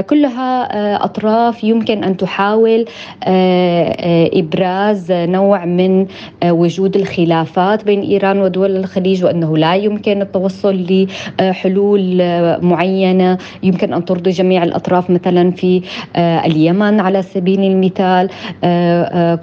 [0.01, 0.65] كلها
[1.05, 2.85] أطراف يمكن أن تحاول
[4.33, 6.05] إبراز نوع من
[6.45, 10.85] وجود الخلافات بين إيران ودول الخليج وأنه لا يمكن التوصل
[11.39, 12.17] لحلول
[12.61, 13.37] معينة.
[13.63, 15.81] يمكن أن ترضي جميع الأطراف مثلا في
[16.17, 18.29] اليمن على سبيل المثال.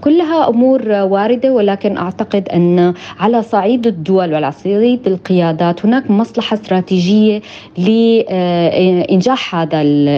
[0.01, 6.55] كلها أمور واردة ولكن أعتقد أن على صعيد الدول وعلى صعيد القيادات العلاقات هناك مصلحة
[6.55, 7.43] استراتيجية
[7.79, 10.09] لإنجاح هذا ال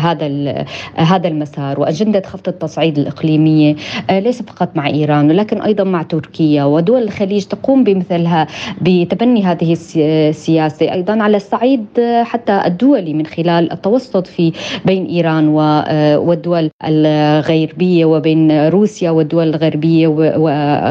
[0.00, 3.76] هذا ال هذا المسار وأجندة خفض التصعيد الإقليمية
[4.10, 6.64] ليس فقط مع إيران ولكن أيضا مع تركيا.
[6.64, 8.46] ودول الخليج تقوم بمثلها
[8.82, 10.92] بتبني هذه السياسة.
[10.92, 11.86] أيضا على الصعيد
[12.22, 14.52] حتى الدولي من خلال التوسط في
[14.84, 15.48] بين إيران
[16.18, 20.06] والدول الغربية وبين روسيا والدول الغربية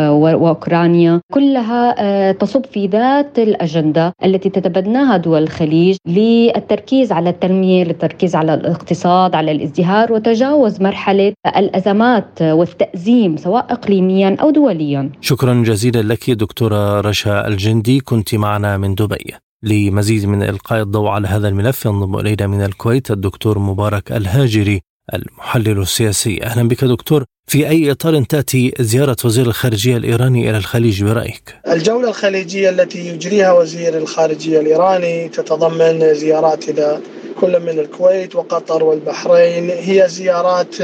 [0.09, 1.21] وأوكرانيا.
[1.33, 4.13] كلها آه، تصب في ذات الأجندة.
[4.23, 12.41] التي تتبناها دول الخليج للتركيز على التنمية للتركيز على الاقتصاد على الازدهار وتجاوز مرحلة الأزمات
[12.41, 15.11] والتأزيم سواء إقليميا أو دوليا.
[15.21, 19.33] شكرا جزيلا لك دكتورة رشا الجندي كنت معنا من دبي.
[19.63, 24.81] لمزيد من إلقاء الضوء على هذا الملف ينضم إلينا من الكويت الدكتور مبارك الهاجري
[25.13, 26.43] المحلل السياسي.
[26.43, 27.25] أهلا بك دكتور.
[27.49, 33.51] في أي إطار تأتي زيارة وزير الخارجية الإيراني إلى الخليج برأيك؟ الجولة الخليجية التي يجريها
[33.51, 36.99] وزير الخارجية الإيراني تتضمن زيارات إلى
[37.41, 39.69] كل من الكويت وقطر والبحرين.
[39.69, 40.75] هي زيارات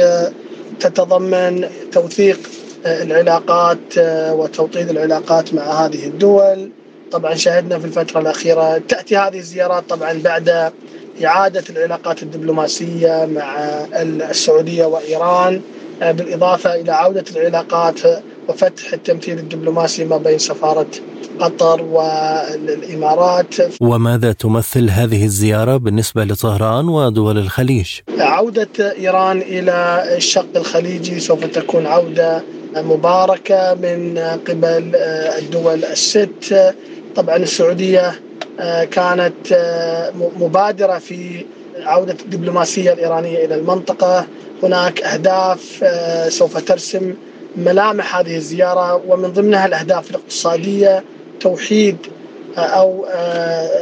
[0.80, 2.40] تتضمن توثيق
[2.86, 3.98] العلاقات
[4.32, 6.70] وتوطيد العلاقات مع هذه الدول.
[7.12, 10.72] طبعا شاهدنا في الفترة الأخيرة تأتي هذه الزيارات طبعا بعد
[11.26, 13.58] إعادة العلاقات الدبلوماسية مع
[14.30, 15.62] السعودية وإيران.
[16.12, 18.00] بالإضافة إلى عودة العلاقات
[18.48, 20.88] وفتح التمثيل الدبلوماسي ما بين سفارة
[21.40, 27.88] قطر والإمارات وماذا تمثل هذه الزيارة بالنسبة لطهران ودول الخليج؟
[28.20, 32.44] عودة إيران إلى الشق الخليجي سوف تكون عودة
[32.76, 34.96] مباركة من قبل
[35.38, 36.74] الدول الست
[37.16, 38.20] طبعا السعودية
[38.92, 39.34] كانت
[40.40, 41.46] مبادرة في
[41.86, 44.28] عودة الدبلوماسية الإيرانية إلى المنطقة.
[44.64, 45.84] هناك أهداف
[46.34, 47.16] سوف ترسم
[47.56, 51.04] ملامح هذه الزيارة ومن ضمنها الأهداف الاقتصادية
[51.40, 51.98] توحيد
[52.58, 53.06] أو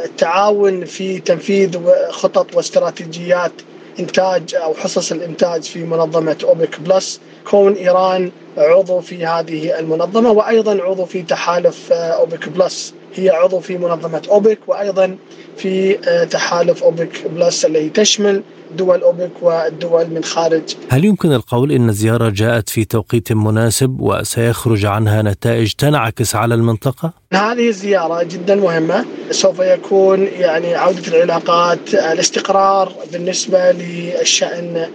[0.06, 1.80] التعاون في تنفيذ
[2.10, 3.52] خطط واستراتيجيات
[4.00, 7.20] إنتاج أو حصص الإنتاج في منظمة أوبك بلس.
[7.44, 12.94] كون إيران عضو في هذه المنظمة وأيضا عضو في تحالف أوبك بلس.
[13.16, 15.18] هي عضو في منظمة أوبك وأيضا
[15.58, 15.94] في
[16.32, 18.44] تحالف أوبك بلس الذي تشمل
[18.78, 20.62] دول أوبك والدول من خارج.
[20.90, 27.14] هل يمكن القول أن الزيارة جاءت في توقيت مناسب وسيخرج عنها نتائج تنعكس على المنطقة؟
[27.34, 29.06] هذه الزيارة جدا مهمة.
[29.32, 34.86] سوف يكون يعني عودة العلاقات الاستقرار بالنسبة للشأن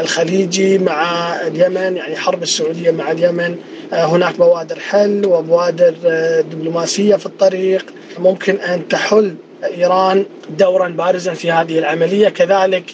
[0.00, 3.56] الخليجي مع اليمن يعني حرب السعودية مع اليمن.
[3.92, 5.94] هناك بوادر حل وبوادر
[6.40, 7.86] دبلوماسية في الطريق.
[8.18, 9.34] ممكن أن تحل
[9.64, 12.28] إيران دورا بارزا في هذه العملية.
[12.28, 12.84] كذلك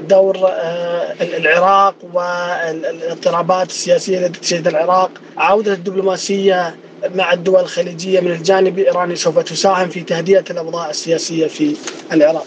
[0.00, 0.36] دور
[1.20, 5.10] العراق والاضطرابات السياسية التي تشهد العراق.
[5.36, 6.76] عودة الدبلوماسية
[7.14, 11.76] مع الدول الخليجية من الجانب الإيراني سوف تساهم في تهدئة الأوضاع السياسية في
[12.12, 12.46] العراق.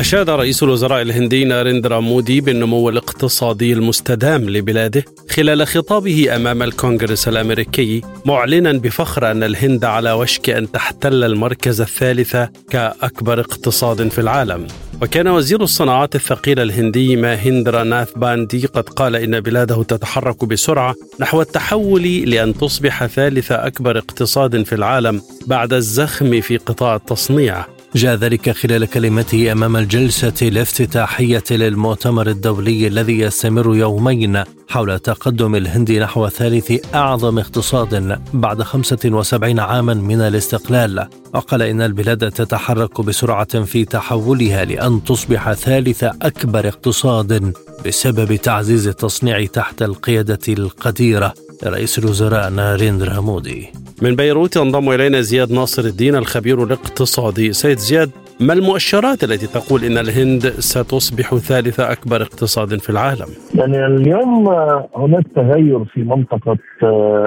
[0.00, 8.02] أشاد رئيس الوزراء الهندي ناريندرا مودي بالنمو الاقتصادي المستدام لبلاده خلال خطابه أمام الكونغرس الأمريكي
[8.24, 12.36] معلنا بفخر أن الهند على وشك أن تحتل المركز الثالث
[12.70, 14.66] كأكبر اقتصاد في العالم.
[15.02, 21.40] وكان وزير الصناعات الثقيلة الهندي ماهندرا ناث باندي قد قال إن بلاده تتحرك بسرعة نحو
[21.40, 27.79] التحول لأن تصبح ثالث أكبر اقتصاد في العالم بعد الزخم في قطاع التصنيع.
[27.94, 35.92] جاء ذلك خلال كلمته أمام الجلسة الافتتاحية للمؤتمر الدولي الذي يستمر يومين حول تقدم الهند
[35.92, 41.08] نحو ثالث أعظم اقتصاد بعد 75 عاما من الاستقلال.
[41.34, 47.52] وقال إن البلاد تتحرك بسرعة في تحولها لأن تصبح ثالث أكبر اقتصاد
[47.86, 51.34] بسبب تعزيز التصنيع تحت القيادة القديرة.
[51.62, 53.66] لرئيس الوزراء ناريندرا مودي
[54.02, 59.84] من بيروت ينضم إلينا زياد ناصر الدين الخبير الاقتصادي سيد زياد ما المؤشرات التي تقول
[59.84, 64.48] إن الهند ستصبح ثالث أكبر اقتصاد في العالم؟ يعني اليوم
[64.96, 66.58] هناك تغير في منطقة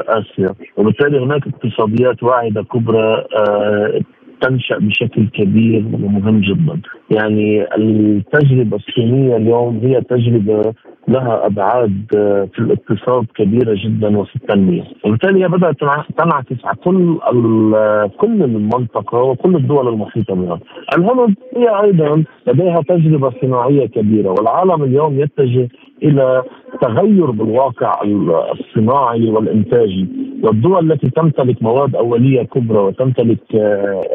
[0.08, 3.26] آسيا وبالتالي هناك اقتصاديات واعدة كبرى
[4.44, 6.80] تنشأ بشكل كبير ومهم جدا
[7.12, 10.74] يعني التجربة الصينية اليوم هي تجربة
[11.08, 12.06] لها أبعاد
[12.54, 15.76] في الاقتصاد كبيرة جدا وفي التنميه، وبالتالي هي بدأت
[16.18, 17.20] تنعكس على كل
[18.18, 20.60] كل المنطقة وكل الدول المحيطة بها.
[20.98, 25.70] الهند هي أيضا لديها تجربة صناعية كبيرة والعالم اليوم يتجه
[26.04, 26.44] إلى
[26.82, 28.02] تغير بالواقع
[28.52, 30.08] الصناعي والإنتاجي.
[30.44, 33.54] والدول التي تمتلك مواد أولية كبرى وتمتلك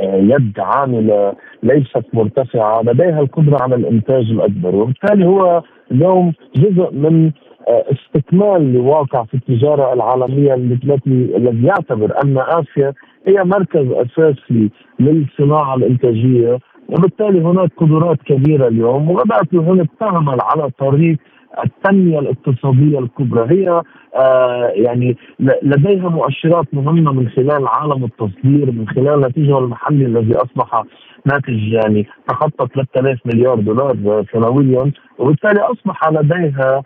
[0.03, 1.33] يد عاملة
[1.63, 4.77] ليست مرتفعة لديها القدرة على الإنتاج الأكبر.
[4.77, 5.63] وبالتالي هو
[5.93, 7.31] اليوم جزء من
[7.69, 12.93] استكمال لواقع في التجارة العالمية التي الذي يعتبر أن آسيا
[13.27, 14.71] هي مركز أساسي
[15.01, 16.59] للصناعة الإنتاجية.
[16.89, 21.19] وبالتالي هناك قدرات كبيرة اليوم وبدأت الهند تعمل على طريق
[21.65, 23.55] التنميه الاقتصادية الكبرى.
[23.55, 23.83] هي
[24.17, 25.17] آه يعني
[25.63, 30.83] لديها مؤشرات مهمة من خلال عالم التصدير من خلال نتيجة المحلي الذي أصبح
[31.27, 36.83] ناتج يعني تخطى 3000 مليار دولار سنويا وبالتالي أصبح لديها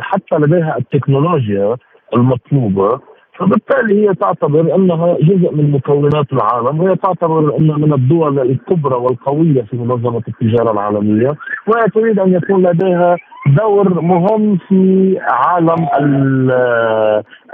[0.00, 1.76] حتى لديها التكنولوجيا
[2.16, 3.00] المطلوبة
[3.38, 9.62] فبالتالي هي تعتبر أنها جزء من مكونات العالم وهي تعتبر انها من الدول الكبرى والقوية
[9.62, 11.34] في منظمة التجارة العالمية
[11.66, 13.16] وهي تريد أن يكون لديها
[13.58, 15.86] دور مهم في عالم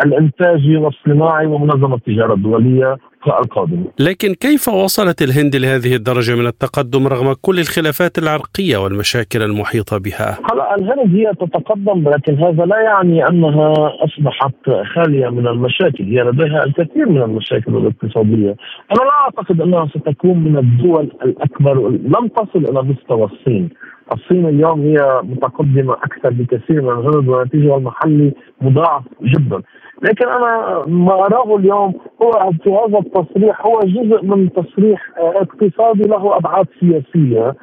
[0.06, 2.96] الانتاجي والصناعي ومنظمة التجارة الدولية
[3.26, 3.84] القادمة.
[3.98, 10.38] لكن كيف وصلت الهند لهذه الدرجة من التقدم رغم كل الخلافات العرقية والمشاكل المحيطة بها؟
[10.52, 13.72] هلا الهند هي تتقدم لكن هذا لا يعني أنها
[14.04, 14.54] أصبحت
[14.94, 18.56] خالية من المشاكل، هي لديها الكثير من المشاكل الاقتصادية.
[18.92, 23.68] أنا لا أعتقد أنها ستكون من الدول الأكبر لم تصل إلى مستوى الصين.
[24.12, 29.62] الصين اليوم هي متقدمة أكثر بكثير من الهند ونتيجها المحلي مضاعف جدا
[30.02, 36.36] لكن أنا ما أراه اليوم هو في هذا التصريح هو جزء من تصريح اقتصادي له
[36.36, 37.54] أبعاد سياسية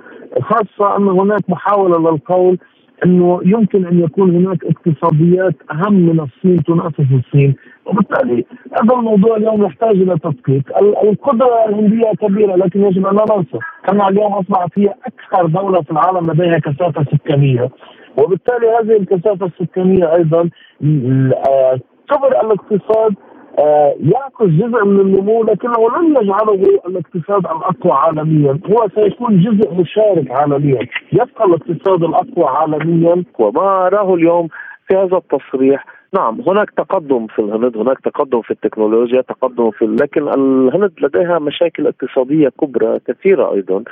[0.41, 2.57] خاصة أن هناك محاولة للقول
[3.05, 7.55] إنه يمكن أن يكون هناك اقتصاديات أهم من الصين تنافس الصين.
[7.85, 13.59] وبالتالي هذا الموضوع اليوم يحتاج إلى تدقيق، القدرة الهندية كبيرة لكن يجب أن لا ننسى
[13.91, 17.69] انها اليوم أصبحت هي أكثر دولة في العالم لديها كثافة سكانية.
[18.17, 20.49] وبالتالي هذه الكثافة السكانية أيضا
[22.11, 23.15] كبر الاقتصاد
[23.59, 26.53] آه، يعكس جزء من النمو لكنه لن يجعله
[26.87, 33.23] الاقتصاد الأقوى عالميا، هو سيكون جزء مشارك عالميا، يبقى الاقتصاد الأقوى عالميا.
[33.39, 34.47] وما اراه اليوم
[34.87, 35.85] في هذا التصريح.
[36.13, 41.87] نعم هناك تقدم في الهند هناك تقدم في التكنولوجيا تقدم في لكن الهند لديها مشاكل
[41.87, 43.83] اقتصادية كبرى كثيرة أيضا.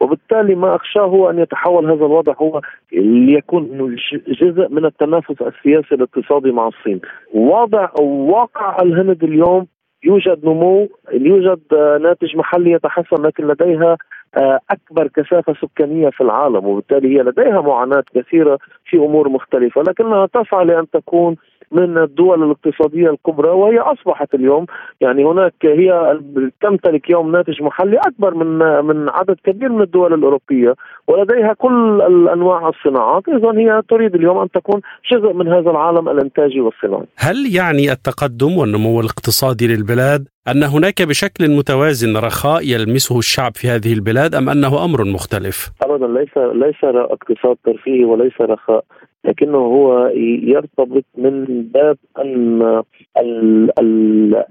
[0.00, 2.60] وبالتالي ما أخشاه هو أن يتحول هذا الوضع هو
[2.92, 3.96] ليكون
[4.28, 7.00] جزء من التنافس السياسي الاقتصادي مع الصين.
[7.34, 9.66] واضع واقع الهند اليوم
[10.04, 11.60] يوجد نمو يوجد
[12.00, 13.96] ناتج محلي يتحسن لكن لديها
[14.36, 20.26] آه، أكبر كثافة سكانية في العالم وبالتالي هي لديها معاناة كثيرة في أمور مختلفة لكنها
[20.26, 21.36] تسعى لأن تكون
[21.72, 24.66] من الدول الاقتصادية الكبرى وهي أصبحت اليوم
[25.00, 26.18] يعني هناك هي
[26.62, 30.74] تمتلك يوم ناتج محلي أكبر من من عدد كبير من الدول الأوروبية
[31.08, 33.28] ولديها كل الأنواع الصناعات.
[33.28, 34.80] إذا هي تريد اليوم أن تكون
[35.12, 37.06] جزء من هذا العالم الإنتاجي والصناعي.
[37.16, 43.92] هل يعني التقدم والنمو الاقتصادي للبلاد أن هناك بشكل متوازن رخاء يلمسه الشعب في هذه
[43.92, 48.84] البلاد أم أنه أمر مختلف؟ أبدا ليس ليس اقتصاد ترفيهي وليس رخاء.
[49.24, 50.06] لكنه هو
[50.42, 52.82] يرتبط من باب أن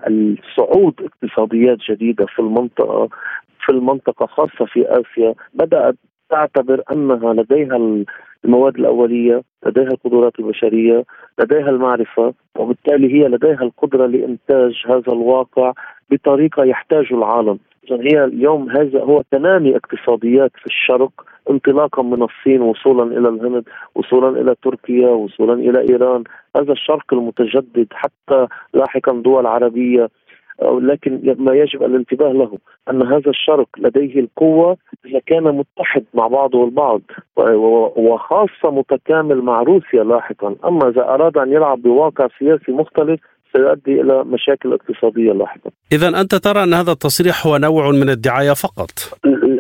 [0.08, 3.10] الصعود اقتصاديات جديدة في المنطقة
[3.66, 5.96] في المنطقة خاصة في آسيا بدأت
[6.30, 8.04] تعتبر أنها لديها
[8.46, 11.04] المواد الأولية، لديها القدرات البشرية،
[11.40, 15.74] لديها المعرفة، وبالتالي هي لديها القدرة لإنتاج هذا الواقع
[16.12, 17.60] بطريقة يحتاجه العالم،
[17.96, 21.12] هي اليوم هذا هو تنامي اقتصاديات في الشرق
[21.50, 23.64] انطلاقا من الصين وصولا إلى الهند
[23.96, 26.24] وصولا إلى تركيا وصولا إلى إيران.
[26.56, 30.10] هذا الشرق المتجدد حتى لاحقا دول عربية.
[30.62, 32.58] لكن ما يجب الانتباه له
[32.90, 37.02] أن هذا الشرق لديه القوة إذا كان متحد مع بعضه البعض
[37.96, 43.20] وخاصة متكامل مع روسيا لاحقا، أما إذا أراد أن يلعب بواقع سياسي مختلف
[43.54, 45.72] سيؤدي إلى مشاكل اقتصادية لاحقا.
[45.92, 48.90] اذا أنت ترى أن هذا التصريح هو نوع من الدعاية فقط.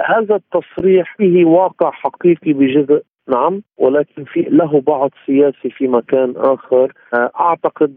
[0.05, 6.93] هذا التصريح فيه واقع حقيقي بجزء نعم ولكن في له بعض سياسي في مكان آخر
[7.39, 7.93] أعتقد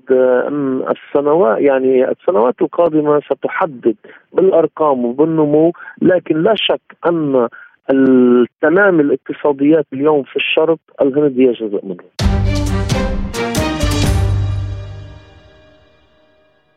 [0.49, 3.97] أن السنوات يعني السنوات القادمة ستحدد
[4.33, 5.73] بالأرقام وبالنمو
[6.03, 7.49] لكن لا شك أن
[7.91, 12.32] التنامي الاقتصاديات اليوم في الشرق الهند هي جزء منه.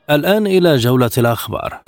[0.10, 1.82] الآن إلى جولة الأخبار.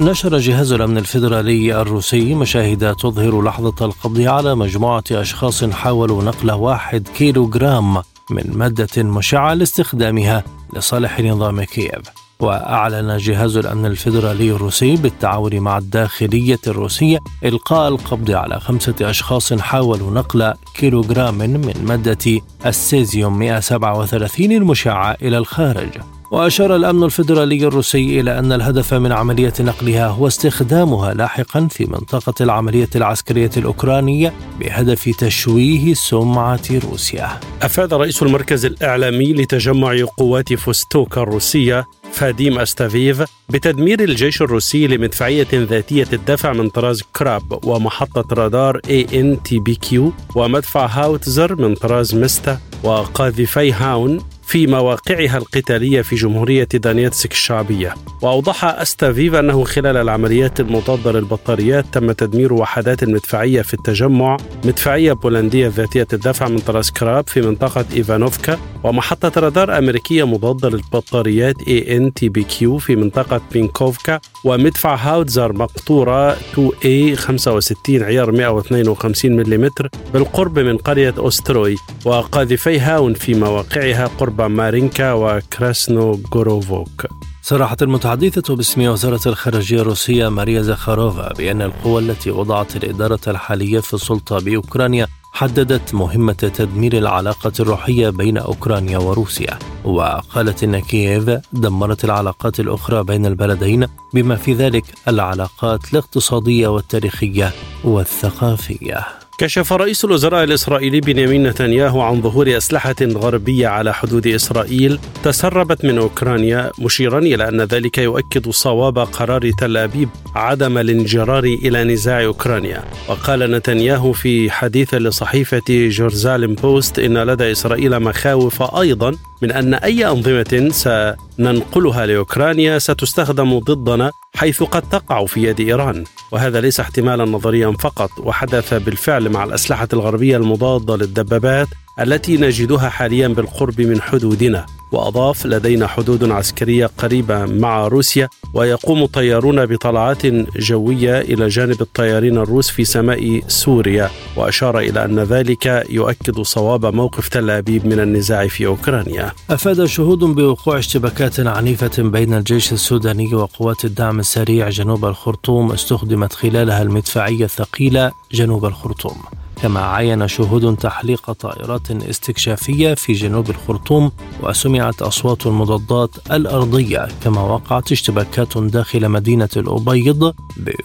[0.00, 7.08] نشر جهاز الأمن الفيدرالي الروسي مشاهد تظهر لحظة القبض على مجموعة أشخاص حاولوا نقل واحد
[7.08, 7.96] كيلو جرام
[8.30, 10.44] من مادة مشعة لاستخدامها
[10.76, 18.60] لصالح نظام كييف وأعلن جهاز الأمن الفيدرالي الروسي بالتعاون مع الداخلية الروسية إلقاء القبض على
[18.60, 25.88] خمسة أشخاص حاولوا نقل كيلوغرام من مادة السيزيوم 137 المشعة إلى الخارج.
[26.30, 32.34] وأشار الأمن الفيدرالي الروسي إلى أن الهدف من عملية نقلها هو استخدامها لاحقا في منطقة
[32.40, 37.40] العملية العسكرية الأوكرانية بهدف تشويه سمعة روسيا.
[37.62, 46.06] أفاد رئيس المركز الإعلامي لتجمع قوات فوستوكا الروسية فاديم أستافيف بتدمير الجيش الروسي لمدفعية ذاتية
[46.12, 49.96] الدفع من طراز كراب ومحطة رادار ANTBQ
[50.36, 54.20] ومدفع هاوتزر من طراز مستا وقاذفي هاون.
[54.48, 57.94] في مواقعها القتالية في جمهورية دانيتسك الشعبية.
[58.22, 65.68] وأوضح أستافيف أنه خلال العمليات المضادة للبطاريات تم تدمير وحدات المدفعية في التجمع مدفعية بولندية
[65.68, 72.96] ذاتية الدفع من طراز كراب في منطقة إيفانوفكا ومحطة رادار أمريكية مضادة للبطاريات ANTBQ في
[72.96, 79.70] منطقة بينكوفكا ومدفع هاوتزر مقطورة 2A 65 عيار 152 ملم
[80.14, 87.06] بالقرب من قرية أوستروي وقاذفي هاون في مواقعها قرب مارينكا وكراسنو غوروفوك
[87.42, 93.94] صرحت المتحدثة باسم وزارة الخارجية الروسية ماريا زخاروفا بأن القوى التي وضعت الإدارة الحالية في
[93.94, 102.60] السلطة بأوكرانيا حددت مهمة تدمير العلاقة الروحية بين أوكرانيا وروسيا وقالت إن كييف دمرت العلاقات
[102.60, 107.52] الأخرى بين البلدين بما في ذلك العلاقات الاقتصادية والتاريخية
[107.84, 109.17] والثقافية.
[109.38, 115.98] كشف رئيس الوزراء الإسرائيلي بنيامين نتنياهو عن ظهور أسلحة غربية على حدود إسرائيل تسربت من
[115.98, 122.84] أوكرانيا مشيرا إلى أن ذلك يؤكد صواب قرار تل أبيب عدم الانجرار إلى نزاع أوكرانيا.
[123.08, 130.06] وقال نتنياهو في حديث لصحيفة جورزالم بوست إن لدى إسرائيل مخاوف أيضا من أن أي
[130.06, 136.04] أنظمة سننقلها لأوكرانيا ستستخدم ضدنا حيث قد تقع في يد إيران.
[136.32, 141.68] وهذا ليس احتمالا نظريا فقط وحدث بالفعل مع الأسلحة الغربية المضادة للدبابات
[142.00, 149.66] التي نجدها حاليا بالقرب من حدودنا وأضاف لدينا حدود عسكرية قريبة مع روسيا ويقوم طيارون
[149.66, 150.26] بطلعات
[150.56, 157.28] جوية إلى جانب الطيارين الروس في سماء سوريا وأشار إلى أن ذلك يؤكد صواب موقف
[157.28, 159.32] تل أبيب من النزاع في أوكرانيا.
[159.50, 166.82] أفاد شهود بوقوع اشتباكات عنيفة بين الجيش السوداني وقوات الدعم السريع جنوب الخرطوم استخدمت خلالها
[166.82, 169.16] المدفعية الثقيلة جنوب الخرطوم.
[169.62, 177.92] كما عاين شهود تحليق طائرات استكشافية في جنوب الخرطوم وسمعت أصوات المضادات الأرضية كما وقعت
[177.92, 180.34] اشتباكات داخل مدينة الأبيض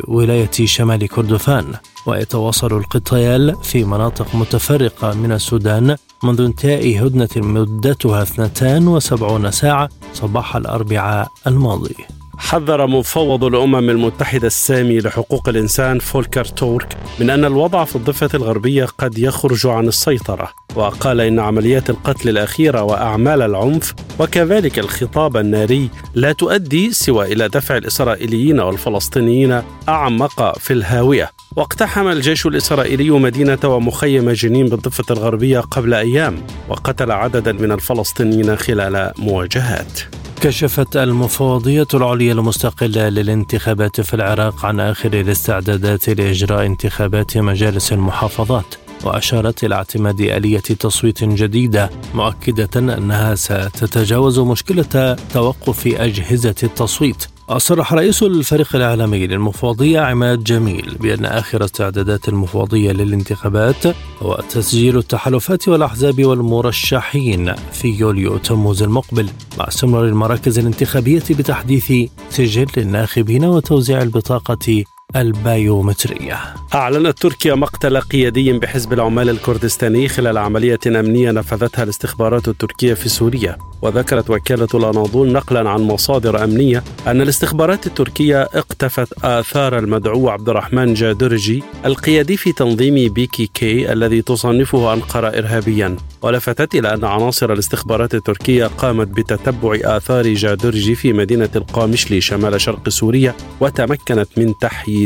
[0.08, 1.74] بولاية شمال كردفان.
[2.06, 11.28] ويتواصل القتال في مناطق متفرقة من السودان منذ انتهاء هدنة مدتها 72 ساعة صباح الأربعاء
[11.48, 11.96] الماضي.
[12.44, 18.86] حذر مفوض الأمم المتحدة السامي لحقوق الإنسان فولكر تورك من أن الوضع في الضفة الغربية
[18.86, 26.32] قد يخرج عن السيطرة وقال إن عمليات القتل الأخيرة وأعمال العنف وكذلك الخطاب الناري لا
[26.32, 31.32] تؤدي سوى إلى دفع الإسرائيليين والفلسطينيين أعمق في الهاوية.
[31.56, 39.12] واقتحم الجيش الإسرائيلي مدينة ومخيم جنين بالضفة الغربية قبل أيام وقتل عددا من الفلسطينيين خلال
[39.18, 40.00] مواجهات.
[40.44, 48.83] كشفت المفوضية العليا المستقلة للانتخابات في العراق عن آخر الاستعدادات لإجراء انتخابات مجالس المحافظات.
[49.04, 57.26] وأشارت إلى اعتماد آلية تصويت جديدة مؤكدة أنها ستتجاوز مشكلة توقف أجهزة التصويت.
[57.50, 63.88] أصرح رئيس الفريق الإعلامي للمفوضية عماد جميل بأن آخر استعدادات المفوضية للانتخابات
[64.22, 71.94] هو تسجيل التحالفات والأحزاب والمرشحين في يوليو تموز المقبل مع استمرار المراكز الانتخابية بتحديث
[72.30, 74.84] سجل الناخبين وتوزيع البطاقة
[75.16, 76.40] البايومترية
[76.74, 83.58] أعلنت تركيا مقتل قيادي بحزب العمال الكردستاني خلال عملية أمنية نفذتها الاستخبارات التركية في سوريا.
[83.82, 90.94] وذكرت وكالة الأناضول نقلا عن مصادر أمنية أن الاستخبارات التركية اقتفت آثار المدعو عبد الرحمن
[90.94, 95.96] جادرجي القيادي في تنظيم بيكي كي الذي تصنفه أنقرة إرهابيا.
[96.22, 102.90] ولفتت إلى أن عناصر الاستخبارات التركية قامت بتتبع آثار جادرجي في مدينة القامشلي شمال شرق
[102.90, 104.54] سوريا وتمكنت من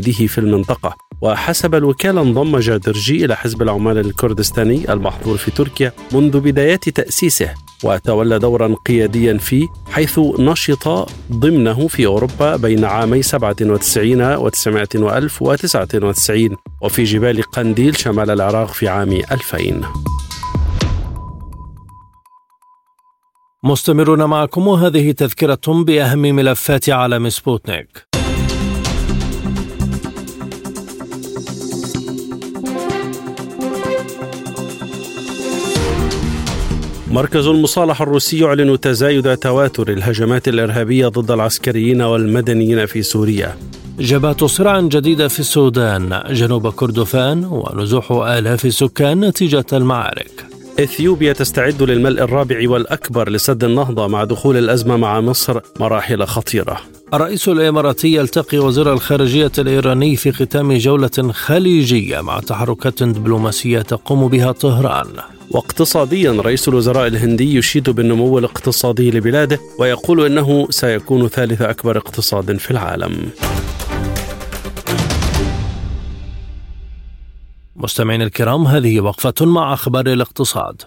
[0.01, 0.95] تحييده في المنطقة.
[1.21, 8.39] وحسب الوكالة انضم جادرجي إلى حزب العمال الكردستاني المحظور في تركيا منذ بدايات تأسيسه وتولى
[8.39, 15.55] دورا قياديا فيه حيث نشط ضمنه في أوروبا بين عامي 97 و 900 وألف و
[15.55, 19.81] 99 وفي جبال قنديل شمال العراق في عام 2000
[23.63, 28.06] مستمرون معكم وهذه تذكرة بأهم ملفات عالم سبوتنيك.
[37.17, 43.57] مركز المصالحة الروسي يعلن تزايد تواتر الهجمات الإرهابية ضد العسكريين والمدنيين في سوريا.
[43.99, 50.45] جبهة صراع جديدة في السودان جنوب كردفان ونزوح آلاف سكان نتيجة المعارك.
[50.79, 56.81] إثيوبيا تستعد للملء الرابع والأكبر لسد النهضة مع دخول الأزمة مع مصر مراحل خطيرة.
[57.13, 64.51] الرئيس الإماراتي يلتقي وزير الخارجية الإيراني في ختام جولة خليجية مع تحركات دبلوماسية تقوم بها
[64.51, 65.07] طهران
[65.51, 72.71] واقتصاديا رئيس الوزراء الهندي يشيد بالنمو الاقتصادي لبلاده ويقول إنه سيكون ثالث أكبر اقتصاد في
[72.71, 73.29] العالم.
[77.75, 80.81] مستمعين الكرام هذه وقفة مع أخبار الاقتصاد.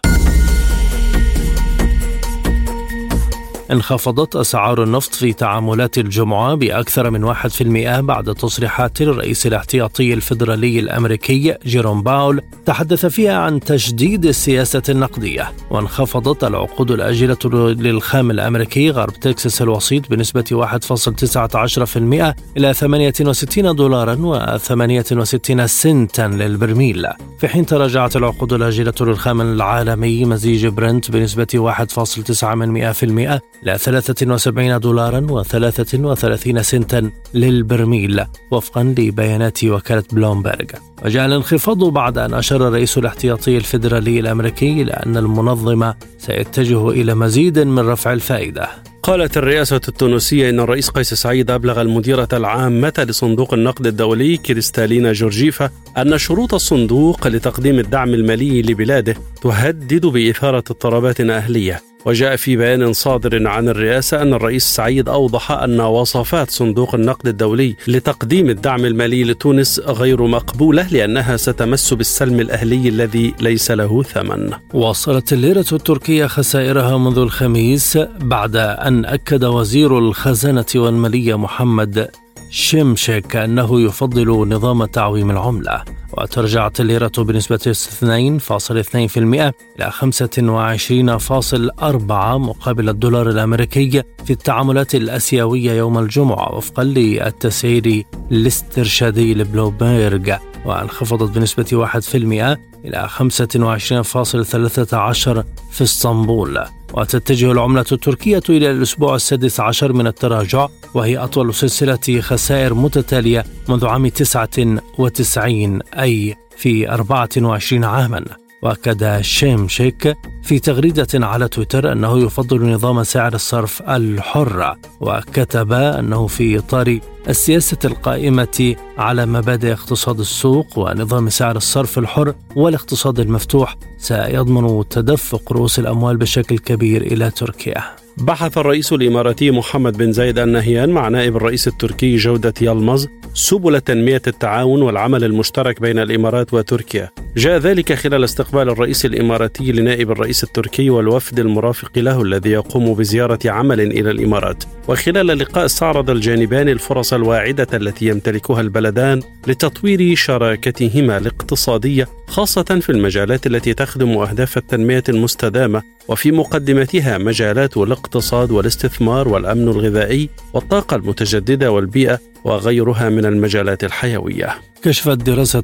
[3.73, 11.57] انخفضت أسعار النفط في تعاملات الجمعة بأكثر من 1% بعد تصريحات الرئيس الاحتياطي الفيدرالي الأمريكي
[11.67, 15.53] جيروم باول تحدث فيها عن تجديد السياسة النقدية.
[15.71, 26.23] وانخفضت العقود الآجلة للخام الأمريكي غرب تكساس الوسيط بنسبة 1.19% إلى 68 دولارا و68 سنتا
[26.23, 27.07] للبرميل.
[27.39, 36.61] في حين تراجعت العقود الآجلة للخام العالمي مزيج برنت بنسبة 1.9% إلى 73 دولارا و33
[36.61, 40.67] سنتا للبرميل وفقا لبيانات وكالة بلومبرغ.
[41.05, 47.59] وجاء الانخفاض بعد أن أشار الرئيس الاحتياطي الفيدرالي الأمريكي إلى أن المنظمة سيتجه إلى مزيد
[47.59, 48.69] من رفع الفائدة.
[49.03, 55.71] قالت الرئاسة التونسية إن الرئيس قيس سعيد أبلغ المديرة العامة لصندوق النقد الدولي كريستالينا جورجيفا
[55.99, 61.90] أن شروط الصندوق لتقديم الدعم المالي لبلاده تهدد بإثارة اضطرابات أهلية.
[62.05, 67.77] وجاء في بيان صادر عن الرئاسة أن الرئيس سعيد أوضح أن وصفات صندوق النقد الدولي
[67.89, 74.51] لتقديم الدعم المالي لتونس غير مقبولة لأنها ستمس بالسلم الأهلي الذي ليس له ثمن.
[74.75, 82.11] واصلت الليرة التركية خسائرها منذ الخميس بعد أن أكد وزير الخزانة والمالية محمد
[82.51, 85.85] شمشك أنه يفضل نظام تعويم العملة
[86.19, 89.53] وترجعت الليرة بنسبة 2.2% إلى
[89.91, 100.37] 25.4 مقابل الدولار الأمريكي في التعاملات الأسيوية يوم الجمعة وفقا للتسعير الاسترشادي لبلومبيرغ.
[100.65, 106.65] وانخفضت بنسبة 1% إلى 25.13 في اسطنبول.
[106.95, 113.87] وتتجه العملة التركية إلى الأسبوع السادس عشر من التراجع وهي أطول سلسلة خسائر متتالية منذ
[113.87, 118.25] عام 99 أي في 24 عاما.
[118.63, 126.59] وأكد شيمشيك في تغريدة على تويتر أنه يفضل نظام سعر الصرف الحر وكتب أنه في
[126.59, 126.99] إطار
[127.29, 135.79] السياسة القائمة على مبادئ اقتصاد السوق ونظام سعر الصرف الحر والاقتصاد المفتوح سيضمن تدفق رؤوس
[135.79, 138.00] الأموال بشكل كبير إلى تركيا.
[138.17, 144.23] بحث الرئيس الإماراتي محمد بن زايد النهيان مع نائب الرئيس التركي جودة يلمز سبل تنمية
[144.27, 147.11] التعاون والعمل المشترك بين الإمارات وتركيا.
[147.37, 153.39] جاء ذلك خلال استقبال الرئيس الإماراتي لنائب الرئيس التركي والوفد المرافق له الذي يقوم بزيارة
[153.47, 154.65] عمل إلى الإمارات.
[154.89, 163.47] وخلال اللقاء استعرض الجانبان الفرص الواعدة التي يمتلكها البلدان لتطوير شراكتهما الاقتصادية خاصة في المجالات
[163.47, 172.19] التي تخدم أهداف التنمية المستدامة وفي مقدمتها مجالات الاقتصاد والاستثمار والأمن الغذائي والطاقة المتجددة والبيئة
[172.45, 174.55] وغيرها من المجالات الحيوية.
[174.83, 175.63] كشفت دراسة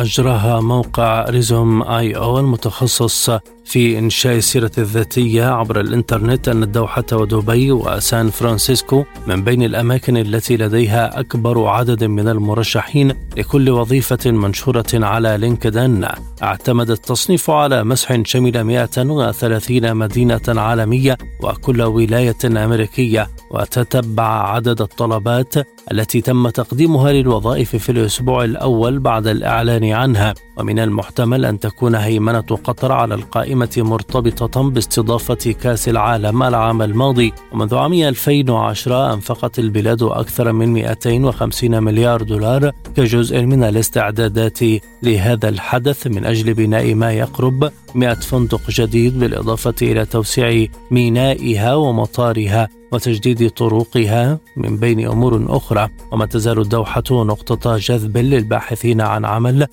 [0.00, 3.30] أجراها موقع Resume.io المتخصص
[3.64, 10.56] في إنشاء السيرة الذاتية عبر الإنترنت أن الدوحة ودبي وسان فرانسيسكو من بين الأماكن التي
[10.56, 16.06] لديها أكبر عدد من المرشحين لكل وظيفة منشورة على LinkedIn
[16.42, 25.54] اعتمد التصنيف على مسح شمل 130 مدينة عالمية وكل ولاية أمريكية وتتبع عدد الطلبات
[25.92, 30.34] التي تم تقديمها للوظائف في الأسبوع الأول بعد الإعلان عنها.
[30.56, 37.32] ومن المحتمل أن تكون هيمنة قطر على القائمة مرتبطة باستضافة كأس العالم العام الماضي.
[37.52, 44.58] ومنذ عام 2010 أنفقت البلاد أكثر من 250 مليار دولار كجزء من الاستعدادات
[45.02, 52.68] لهذا الحدث من أجل بناء ما يقرب 100 فندق جديد بالإضافة إلى توسيع مينائها ومطارها.
[52.92, 59.66] وتجديد طرقها من بين أمور أخرى وما تزال الدوحة نقطة جذب للباحثين عن عمل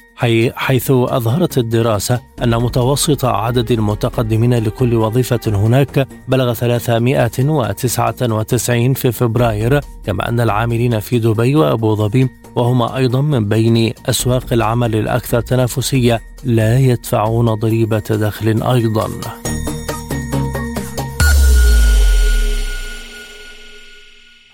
[0.55, 10.30] حيث أظهرت الدراسة أن متوسط عدد المتقدمين لكل وظيفة هناك بلغ 399 في فبراير كما
[10.30, 16.80] أن العاملين في دبي وأبو ظبي وهما أيضا من بين أسواق العمل الأكثر تنافسية لا
[16.80, 19.09] يدفعون ضريبة دخل أيضا.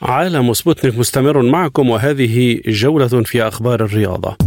[0.01, 4.37] عالم سبوتنيك مستمر معكم وهذه جولة في أخبار الرياضة.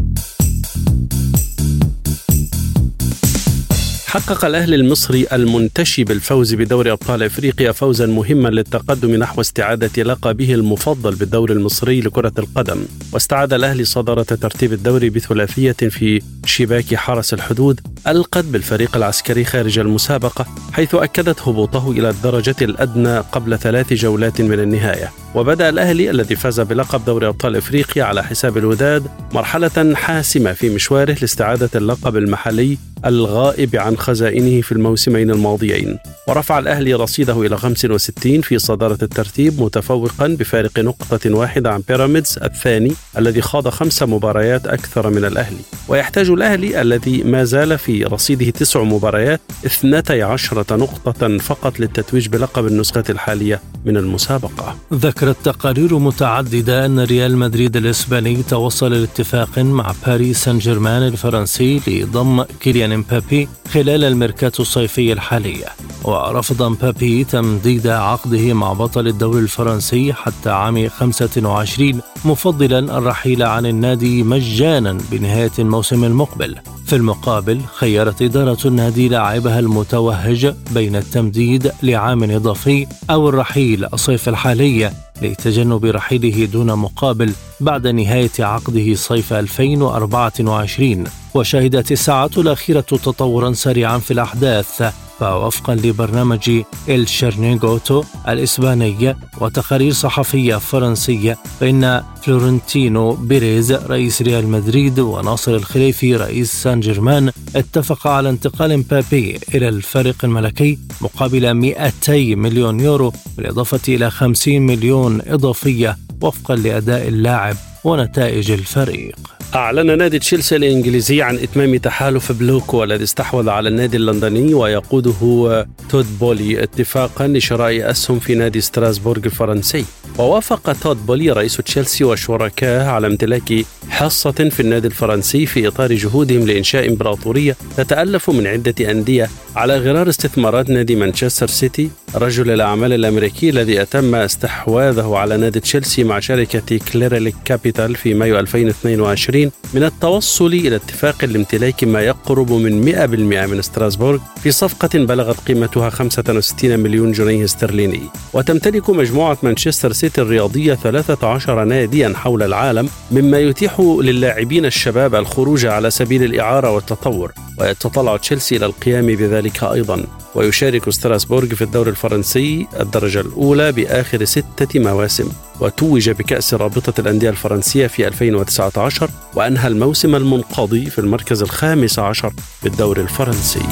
[4.06, 11.14] حقق الأهلي المصري المنتشي بالفوز بدوري أبطال إفريقيا فوزا مهما للتقدم نحو استعادة لقبه المفضل
[11.14, 12.84] بالدوري المصري لكرة القدم.
[13.12, 20.46] واستعاد الأهلي صدارة ترتيب الدوري بثلاثية في شباك حرس الحدود ألقت بالفريق العسكري خارج المسابقة
[20.72, 25.23] حيث أكدت هبوطه إلى الدرجة الأدنى قبل ثلاث جولات من النهاية.
[25.34, 31.16] وبدأ الأهلي الذي فاز بلقب دوري أبطال إفريقيا على حساب الوداد مرحلة حاسمة في مشواره
[31.20, 35.98] لاستعادة اللقب المحلي الغائب عن خزائنه في الموسمين الماضيين.
[36.28, 42.92] ورفع الأهلي رصيده إلى 65 في صدارة الترتيب متفوقا بفارق نقطة واحدة عن بيراميدز الثاني
[43.18, 45.60] الذي خاض خمس مباريات أكثر من الأهلي.
[45.88, 53.04] ويحتاج الأهلي الذي ما زال في رصيده تسع مباريات 12 نقطة فقط للتتويج بلقب النسخة
[53.10, 54.76] الحالية من المسابقة.
[55.24, 62.42] ذكرت تقارير متعددة أن ريال مدريد الإسباني توصل لاتفاق مع باريس سان جيرمان الفرنسي لضم
[62.42, 65.64] كيليان امبابي خلال الميركاتو الصيفي الحالي.
[66.04, 74.22] ورفض امبابي تمديد عقده مع بطل الدوري الفرنسي حتى عام 25 مفضلا الرحيل عن النادي
[74.22, 76.56] مجانا بنهاية الموسم المقبل.
[76.86, 84.90] في المقابل خيرت إدارة النادي لاعبها المتوهج بين التمديد لعام إضافي أو الرحيل الصيف الحالي.
[85.24, 91.04] لتجنب رحيله دون مقابل بعد نهاية عقده صيف 2024
[91.34, 95.03] وشهدت الساعة الأخيرة تطورا سريعا في الأحداث.
[95.20, 106.16] فوفقا لبرنامج الشيرينغيتو الإسباني وتقارير صحفية فرنسية فإن فلورنتينو بيريز رئيس ريال مدريد وناصر الخليفي
[106.16, 113.94] رئيس سان جيرمان اتفقا على انتقال مبابي إلى الفريق الملكي مقابل 200 مليون يورو بالإضافة
[113.94, 119.16] إلى 50 مليون إضافية وفقا لأداء اللاعب ونتائج الفريق.
[119.54, 126.18] أعلن نادي تشيلسي الإنجليزي عن إتمام تحالف بلوكو الذي استحوذ على النادي اللندني ويقوده تود
[126.20, 129.84] بولي اتفاقا لشراء أسهم في نادي ستراسبورغ الفرنسي.
[130.18, 133.52] ووافق تود بولي رئيس تشيلسي وشركائه على امتلاك
[133.88, 140.08] حصة في النادي الفرنسي في إطار جهودهم لإنشاء إمبراطورية تتألف من عدة أندية على غرار
[140.08, 141.90] استثمارات نادي مانشستر سيتي.
[142.14, 148.38] رجل الأعمال الأمريكي الذي أتم استحواذه على نادي تشيلسي مع شركة كليرليك كابيتال في مايو
[148.38, 149.43] 2022
[149.74, 155.90] من التوصل إلى اتفاق لامتلاك ما يقرب من 100% من ستراسبورغ في صفقة بلغت قيمتها
[155.90, 158.00] 65 مليون جنيه استرليني.
[158.32, 165.90] وتمتلك مجموعة مانشستر سيتي الرياضية 13 ناديا حول العالم مما يتيح للاعبين الشباب الخروج على
[165.90, 167.32] سبيل الإعارة والتطور.
[167.58, 170.23] ويتطلع تشيلسي إلى القيام بذلك أيضا.
[170.34, 177.86] ويشارك ستراسبورغ في الدوري الفرنسي الدرجة الأولى بآخر ستة مواسم وتوج بكأس رابطة الأندية الفرنسية
[177.86, 182.32] في 2019 وأنهى الموسم المنقضي في المركز الخامس عشر
[182.62, 183.62] بالدوري الفرنسي.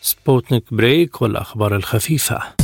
[0.00, 2.57] سبوتنيك break والأخبار الخفيفة.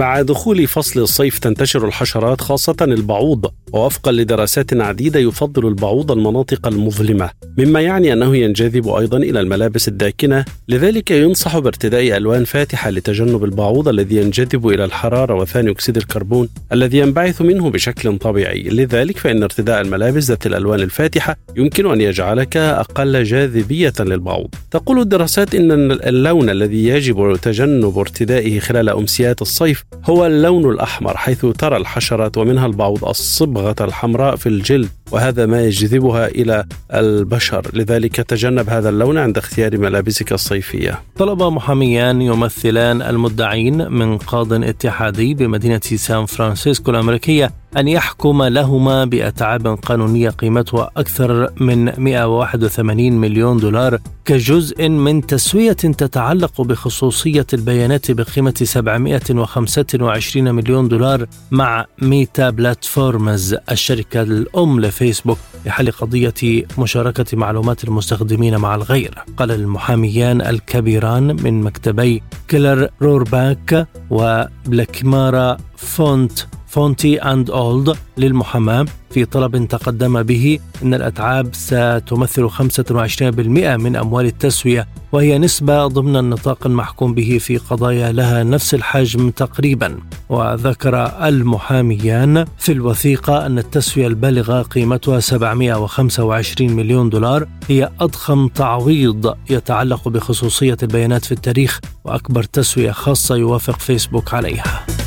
[0.00, 3.50] مع دخول فصل الصيف تنتشر الحشرات خاصة البعوض.
[3.72, 7.30] ووفقا لدراسات عديدة يفضل البعوض المناطق المظلمة.
[7.58, 10.44] مما يعني أنه ينجذب أيضا إلى الملابس الداكنة.
[10.68, 16.98] لذلك ينصح بارتداء ألوان فاتحة لتجنب البعوض الذي ينجذب إلى الحرارة وثاني أكسيد الكربون الذي
[16.98, 18.62] ينبعث منه بشكل طبيعي.
[18.62, 24.48] لذلك فإن ارتداء الملابس ذات الألوان الفاتحة يمكن أن يجعلك أقل جاذبية للبعوض.
[24.70, 31.46] تقول الدراسات إن اللون الذي يجب تجنب ارتدائه خلال أمسيات الصيف هو اللون الأحمر حيث
[31.46, 36.64] ترى الحشرات ومنها البعوض الصبغة الحمراء في الجلد وهذا ما يجذبها إلى
[36.94, 37.70] البشر.
[37.72, 41.02] لذلك تجنب هذا اللون عند اختيار ملابسك الصيفية.
[41.16, 49.66] طلب محاميان يمثلان المدعين من قاض اتحادي بمدينة سان فرانسيسكو الأمريكية أن يحكم لهما بأتعاب
[49.66, 60.54] قانونية قيمتها أكثر من 181 مليون دولار كجزء من تسوية تتعلق بخصوصية البيانات بقيمة 725
[60.54, 69.18] مليون دولار مع Meta Platforms الشركة الأم لفيسبوك لحل قضية مشاركة معلومات المستخدمين مع الغير.
[69.36, 79.68] قال المحاميان الكبيران من مكتبي كيلر رورباك وبلاكمارا فونت فونتي أند أولد للمحاماة في طلب
[79.68, 87.38] تقدم به أن الأتعاب ستمثل 25% من أموال التسوية وهي نسبة ضمن النطاق المحكوم به
[87.38, 89.98] في قضايا لها نفس الحجم تقريبا.
[90.28, 100.08] وذكر المحاميان في الوثيقة أن التسوية البالغة قيمتها 725 مليون دولار هي أضخم تعويض يتعلق
[100.08, 104.99] بخصوصية البيانات في التاريخ وأكبر تسوية خاصة يوافق فيسبوك عليها.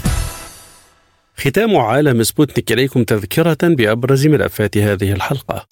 [1.37, 5.65] ختام عالم سبوتنيك إليكم تذكرة بأبرز ملفات هذه الحلقة.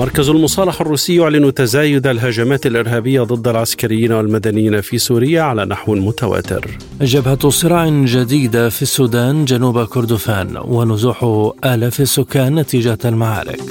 [0.00, 6.78] مركز المصالحة الروسي يعلن تزايد الهجمات الإرهابية ضد العسكريين والمدنيين في سوريا على نحو متواتر.
[7.00, 11.24] جبهة صراع جديدة في السودان جنوب كردفان ونزوح
[11.64, 13.62] آلاف السكان نتيجة المعارك.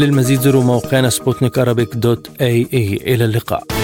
[0.00, 1.58] للمزيد زوروا موقعنا سبوتنيك
[1.94, 3.79] dot AE إلى اللقاء.